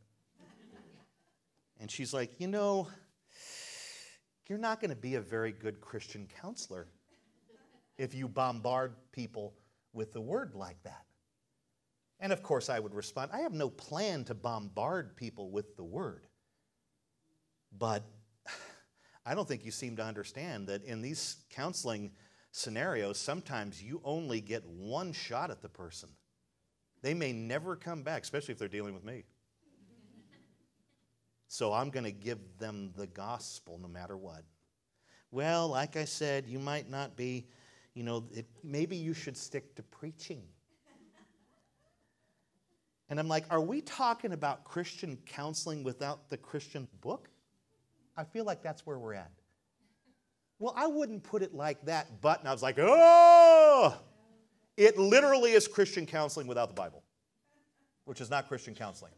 [1.79, 2.87] And she's like, You know,
[4.47, 6.87] you're not going to be a very good Christian counselor
[7.97, 9.53] if you bombard people
[9.93, 11.04] with the word like that.
[12.19, 15.83] And of course, I would respond, I have no plan to bombard people with the
[15.83, 16.27] word.
[17.77, 18.03] But
[19.25, 22.11] I don't think you seem to understand that in these counseling
[22.51, 26.09] scenarios, sometimes you only get one shot at the person.
[27.01, 29.23] They may never come back, especially if they're dealing with me.
[31.47, 34.43] So I'm going to give them the gospel no matter what.
[35.31, 37.45] Well, like I said, you might not be,
[37.93, 40.41] you know, it, maybe you should stick to preaching.
[43.09, 47.29] And I'm like, are we talking about Christian counseling without the Christian book?
[48.17, 49.31] I feel like that's where we're at.
[50.57, 53.95] Well, I wouldn't put it like that, but, and I was like, oh!
[54.77, 57.03] It literally is Christian counseling without the Bible,
[58.05, 59.11] which is not Christian counseling.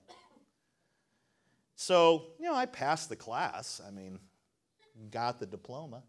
[1.75, 3.79] So, you know, I passed the class.
[3.87, 4.19] I mean,
[5.11, 6.03] got the diploma,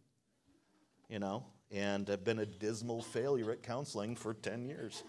[1.08, 5.04] you know, and I've been a dismal failure at counseling for 10 years.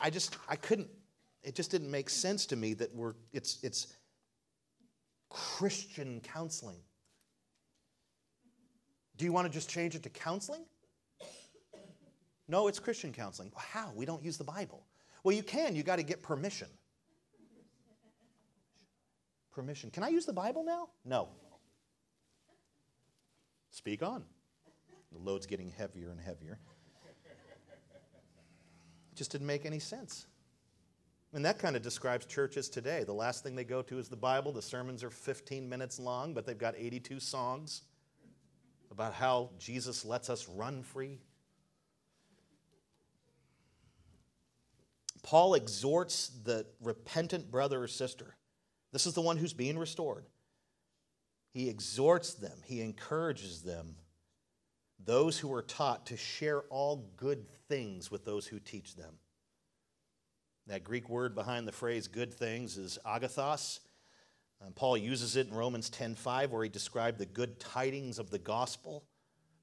[0.00, 0.88] I just, I couldn't,
[1.42, 3.88] it just didn't make sense to me that we're, it's, it's,
[5.34, 6.78] Christian counseling.
[9.16, 10.64] Do you want to just change it to counseling?
[12.46, 13.50] No, it's Christian counseling.
[13.56, 13.90] How?
[13.96, 14.84] We don't use the Bible.
[15.24, 16.68] Well, you can, you got to get permission.
[19.52, 19.90] permission.
[19.90, 20.88] Can I use the Bible now?
[21.04, 21.28] No.
[23.70, 24.22] Speak on.
[25.12, 26.58] The load's getting heavier and heavier.
[29.14, 30.26] Just didn't make any sense.
[31.32, 33.02] And that kind of describes churches today.
[33.02, 34.52] The last thing they go to is the Bible.
[34.52, 37.82] The sermons are 15 minutes long, but they've got 82 songs
[38.90, 41.18] about how Jesus lets us run free.
[45.24, 48.36] Paul exhorts the repentant brother or sister.
[48.92, 50.26] This is the one who's being restored.
[51.52, 53.96] He exhorts them, he encourages them,
[54.98, 59.14] those who are taught, to share all good things with those who teach them.
[60.66, 63.80] That Greek word behind the phrase good things is agathos.
[64.64, 68.38] Um, Paul uses it in Romans 10:5 where he described the good tidings of the
[68.38, 69.04] gospel.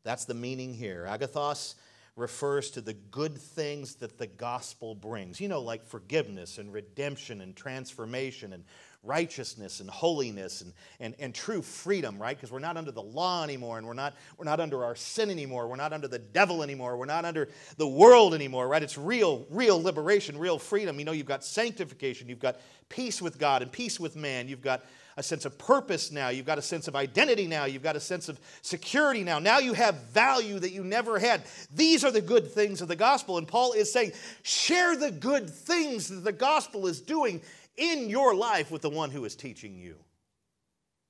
[0.04, 1.06] That's the meaning here.
[1.08, 1.76] Agathos
[2.16, 5.40] refers to the good things that the gospel brings.
[5.40, 8.64] You know, like forgiveness and redemption and transformation and
[9.04, 12.38] righteousness and holiness and, and, and true freedom, right?
[12.38, 15.32] Because we're not under the law anymore and we're not, we're not under our sin
[15.32, 15.68] anymore.
[15.68, 16.98] We're not under the devil anymore.
[16.98, 18.84] We're not under the world anymore, right?
[18.84, 21.00] It's real, real liberation, real freedom.
[21.00, 22.60] You know, you've got sanctification, you've got
[22.90, 24.84] peace with God and peace with man, you've got
[25.22, 26.30] a sense of purpose now.
[26.30, 27.66] You've got a sense of identity now.
[27.66, 29.38] You've got a sense of security now.
[29.38, 31.44] Now you have value that you never had.
[31.74, 33.38] These are the good things of the gospel.
[33.38, 37.42] And Paul is saying, share the good things that the gospel is doing
[37.78, 39.96] in your life with the one who is teaching you.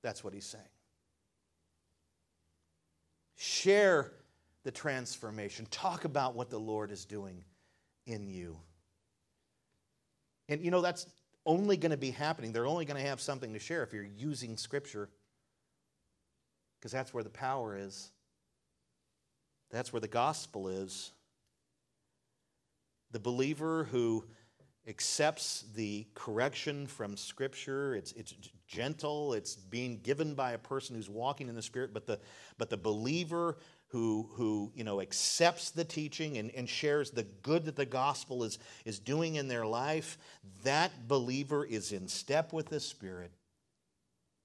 [0.02, 0.62] That's what he's saying.
[3.36, 4.12] Share
[4.62, 5.66] the transformation.
[5.70, 7.42] Talk about what the Lord is doing
[8.06, 8.58] in you.
[10.50, 11.06] And you know, that's
[11.44, 12.52] only going to be happening.
[12.52, 15.08] They're only going to have something to share if you're using Scripture,
[16.78, 18.10] because that's where the power is.
[19.70, 21.12] That's where the gospel is.
[23.10, 24.24] The believer who
[24.86, 27.94] accepts the correction from Scripture.
[27.94, 28.34] It's, it's
[28.66, 32.18] gentle, it's being given by a person who's walking in the Spirit, but the,
[32.58, 33.56] but the believer
[33.92, 38.42] who, who you know, accepts the teaching and, and shares the good that the gospel
[38.42, 40.16] is, is doing in their life,
[40.64, 43.30] that believer is in step with the Spirit.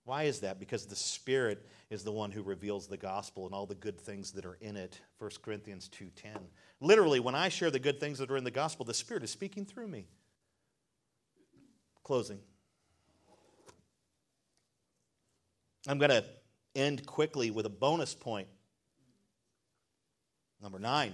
[0.03, 0.59] Why is that?
[0.59, 4.31] Because the Spirit is the one who reveals the gospel and all the good things
[4.33, 4.99] that are in it.
[5.17, 6.39] 1 Corinthians 2:10.
[6.81, 9.31] Literally, when I share the good things that are in the gospel, the Spirit is
[9.31, 10.07] speaking through me.
[12.03, 12.39] Closing.
[15.87, 16.25] I'm going to
[16.75, 18.49] end quickly with a bonus point.
[20.61, 21.13] Number nine.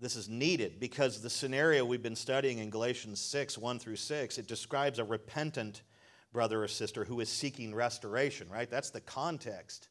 [0.00, 4.38] This is needed because the scenario we've been studying in Galatians 6 1 through 6,
[4.38, 5.82] it describes a repentant
[6.32, 8.68] brother or sister who is seeking restoration, right?
[8.68, 9.88] That's the context.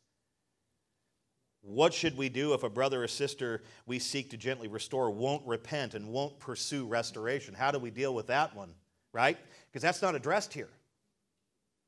[1.62, 5.48] What should we do if a brother or sister we seek to gently restore won't
[5.48, 7.54] repent and won't pursue restoration?
[7.54, 8.74] How do we deal with that one,
[9.14, 9.38] right?
[9.72, 10.70] Because that's not addressed here.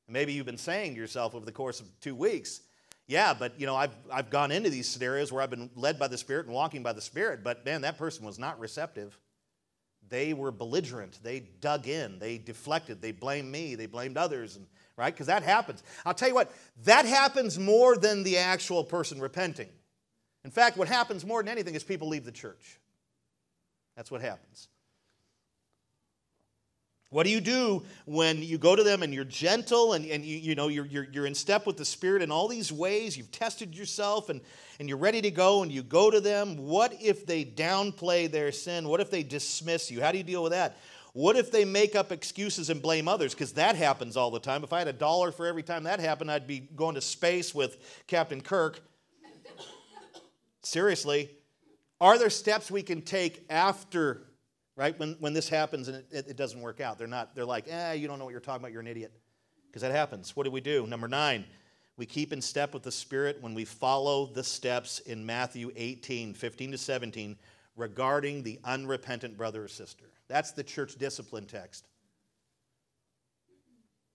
[0.08, 2.62] Maybe you've been saying to yourself over the course of two weeks,
[3.08, 6.08] yeah, but you know, I've, I've gone into these scenarios where I've been led by
[6.08, 9.18] the Spirit and walking by the Spirit, but man, that person was not receptive.
[10.10, 11.20] They were belligerent.
[11.24, 12.20] They dug in.
[12.20, 13.02] They deflected.
[13.02, 13.76] They blamed me.
[13.76, 14.56] They blamed others.
[14.56, 14.68] And
[14.98, 15.14] right?
[15.14, 15.84] Because that happens.
[16.06, 16.52] I'll tell you what,
[16.84, 19.70] that happens more than the actual person repenting.
[20.44, 22.80] In fact, what happens more than anything is people leave the church.
[23.96, 24.68] That's what happens.
[27.16, 30.36] What do you do when you go to them and you're gentle and, and you,
[30.36, 33.16] you know you're, you're, you're in step with the Spirit in all these ways?
[33.16, 34.42] You've tested yourself and,
[34.82, 36.58] and you're ready to go and you go to them.
[36.58, 38.90] What if they downplay their sin?
[38.90, 40.02] What if they dismiss you?
[40.02, 40.76] How do you deal with that?
[41.14, 43.34] What if they make up excuses and blame others?
[43.34, 44.66] Because that happens all the time.
[44.66, 47.56] If I had a dollar for every time that happened, I'd be going to space
[47.56, 48.82] with Captain Kirk.
[50.64, 51.30] Seriously.
[52.02, 54.28] Are there steps we can take after,
[54.76, 56.98] right, when, when this happens and it, it, doesn't work out?
[56.98, 59.12] They're not, they're like, eh, you don't know what you're talking about, you're an idiot.
[59.68, 60.36] Because that happens.
[60.36, 60.88] What do we do?
[60.88, 61.46] Number nine,
[61.98, 66.34] we keep in step with the Spirit when we follow the steps in Matthew 18,
[66.34, 67.38] 15 to 17,
[67.76, 70.06] regarding the unrepentant brother or sister.
[70.28, 71.88] That's the church discipline text.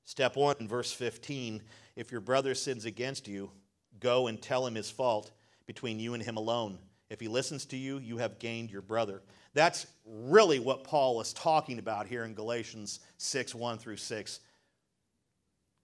[0.04, 1.62] Step one, in verse 15
[1.96, 3.50] if your brother sins against you,
[3.98, 5.32] go and tell him his fault
[5.66, 6.78] between you and him alone.
[7.10, 9.22] If he listens to you, you have gained your brother.
[9.54, 14.40] That's really what Paul is talking about here in Galatians 6 1 through 6.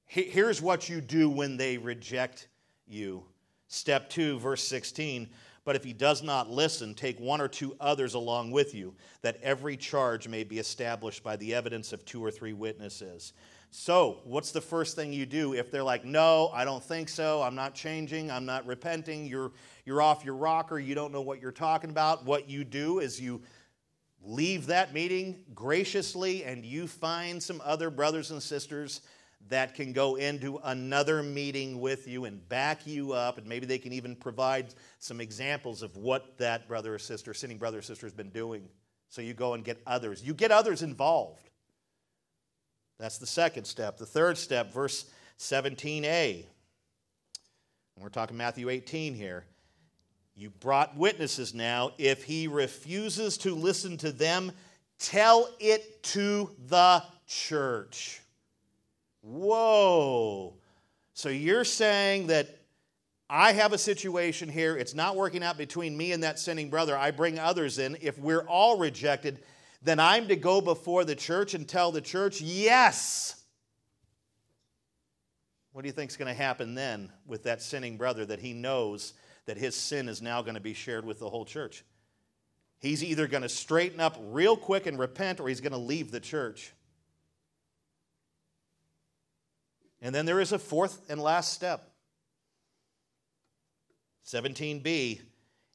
[0.06, 2.47] Here's what you do when they reject
[2.86, 3.24] you.
[3.66, 5.28] Step 2, verse 16
[5.66, 9.36] but if he does not listen, take one or two others along with you, that
[9.43, 13.32] every charge may be established by the evidence of two or three witnesses.
[13.72, 17.43] So, what's the first thing you do if they're like, no, I don't think so,
[17.43, 19.51] I'm not changing, I'm not repenting, you're,
[19.84, 22.24] you're off your rocker, you don't know what you're talking about?
[22.24, 23.43] What you do is you
[24.26, 29.00] leave that meeting graciously and you find some other brothers and sisters
[29.48, 33.78] that can go into another meeting with you and back you up, and maybe they
[33.78, 38.06] can even provide some examples of what that brother or sister, sinning brother or sister,
[38.06, 38.68] has been doing.
[39.08, 40.24] So you go and get others.
[40.24, 41.48] You get others involved.
[42.98, 43.98] That's the second step.
[43.98, 45.08] The third step, verse
[45.38, 46.44] 17a.
[47.94, 49.44] And we're talking Matthew 18 here.
[50.36, 51.92] You brought witnesses now.
[51.96, 54.52] If he refuses to listen to them,
[54.98, 58.20] tell it to the church.
[59.22, 60.54] Whoa.
[61.14, 62.60] So you're saying that
[63.30, 66.96] I have a situation here, it's not working out between me and that sinning brother.
[66.96, 67.96] I bring others in.
[68.02, 69.40] If we're all rejected,
[69.82, 73.42] then I'm to go before the church and tell the church, yes.
[75.72, 78.52] What do you think is going to happen then with that sinning brother that he
[78.52, 79.14] knows
[79.47, 81.85] that his sin is now going to be shared with the whole church?
[82.78, 86.10] He's either going to straighten up real quick and repent or he's going to leave
[86.10, 86.73] the church.
[90.02, 91.90] And then there is a fourth and last step
[94.27, 95.20] 17b.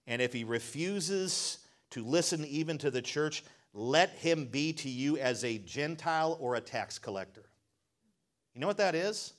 [0.08, 1.60] And if he refuses
[1.92, 3.44] to listen even to the church,
[3.74, 7.46] let him be to you as a Gentile or a tax collector.
[8.54, 9.34] You know what that is?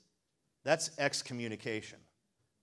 [0.64, 1.98] That's excommunication.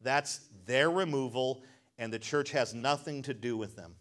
[0.01, 1.63] That's their removal,
[1.97, 3.95] and the church has nothing to do with them.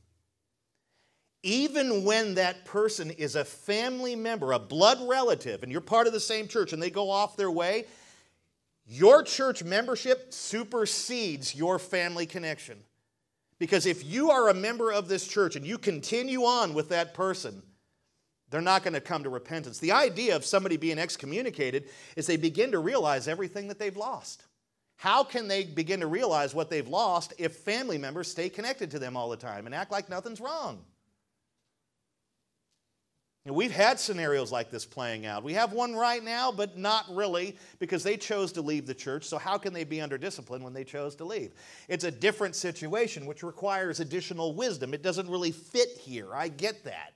[1.43, 6.13] Even when that person is a family member, a blood relative, and you're part of
[6.13, 7.85] the same church and they go off their way,
[8.87, 12.79] your church membership supersedes your family connection.
[13.59, 17.13] Because if you are a member of this church and you continue on with that
[17.13, 17.63] person,
[18.51, 19.79] they're not going to come to repentance.
[19.79, 24.45] The idea of somebody being excommunicated is they begin to realize everything that they've lost.
[24.99, 28.99] How can they begin to realize what they've lost if family members stay connected to
[28.99, 30.85] them all the time and act like nothing's wrong?
[33.47, 35.43] we've had scenarios like this playing out.
[35.43, 39.25] We have one right now, but not really because they chose to leave the church.
[39.25, 41.53] So, how can they be under discipline when they chose to leave?
[41.89, 44.93] It's a different situation which requires additional wisdom.
[44.93, 46.35] It doesn't really fit here.
[46.35, 47.15] I get that.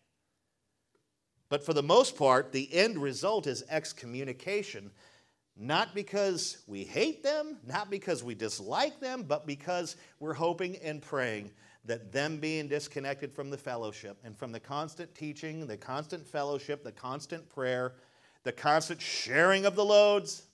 [1.49, 4.91] But for the most part, the end result is excommunication,
[5.57, 11.03] not because we hate them, not because we dislike them, but because we're hoping and
[11.03, 11.51] praying
[11.85, 16.85] that them being disconnected from the fellowship and from the constant teaching, the constant fellowship,
[16.85, 17.95] the constant prayer,
[18.45, 20.45] the constant sharing of the loads,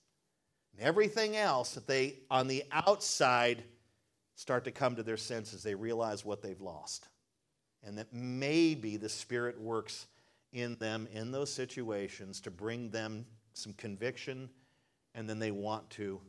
[0.73, 3.62] and everything else, that they, on the outside,
[4.37, 5.62] start to come to their senses.
[5.62, 7.09] They realize what they've lost.
[7.83, 10.07] And that maybe the Spirit works
[10.53, 14.49] in them in those situations to bring them some conviction,
[15.19, 16.20] and then they want to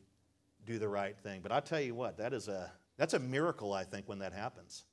[0.65, 1.41] do the right thing.
[1.43, 4.33] But I'll tell you what, that is a that's a miracle, I think, when that
[4.33, 4.83] happens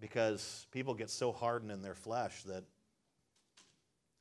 [0.00, 2.64] because people get so hardened in their flesh that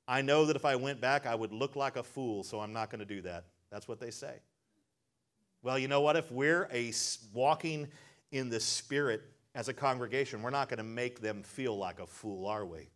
[0.08, 2.74] I know that if I went back, I would look like a fool, so I'm
[2.74, 3.46] not going to do that.
[3.72, 4.36] That's what they say.
[5.64, 6.18] Well, you know what?
[6.18, 6.92] If we're a
[7.34, 7.88] walking
[8.32, 9.24] in the Spirit
[9.56, 12.90] as a congregation, we're not going to make them feel like a fool, are we?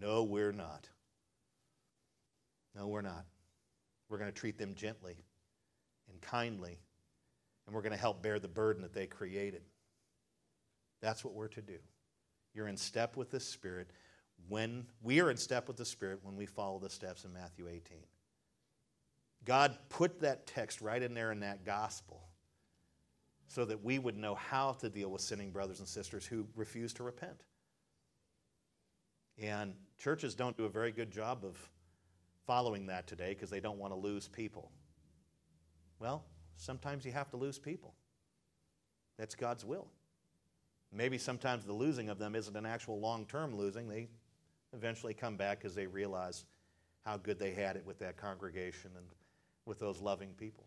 [0.00, 0.88] No, we're not.
[2.74, 3.26] No, we're not.
[4.10, 5.16] We're going to treat them gently
[6.10, 6.78] and kindly,
[7.66, 9.62] and we're going to help bear the burden that they created.
[11.00, 11.78] That's what we're to do.
[12.52, 13.90] You're in step with the Spirit
[14.48, 17.68] when we are in step with the Spirit when we follow the steps in Matthew
[17.68, 17.98] 18.
[19.44, 22.20] God put that text right in there in that gospel
[23.46, 26.92] so that we would know how to deal with sinning brothers and sisters who refuse
[26.94, 27.44] to repent.
[29.38, 31.56] And churches don't do a very good job of
[32.46, 34.70] following that today because they don't want to lose people.
[35.98, 36.24] Well,
[36.56, 37.94] sometimes you have to lose people.
[39.18, 39.88] That's God's will.
[40.92, 43.88] Maybe sometimes the losing of them isn't an actual long term losing.
[43.88, 44.08] They
[44.72, 46.44] eventually come back because they realize
[47.04, 49.06] how good they had it with that congregation and
[49.66, 50.64] with those loving people.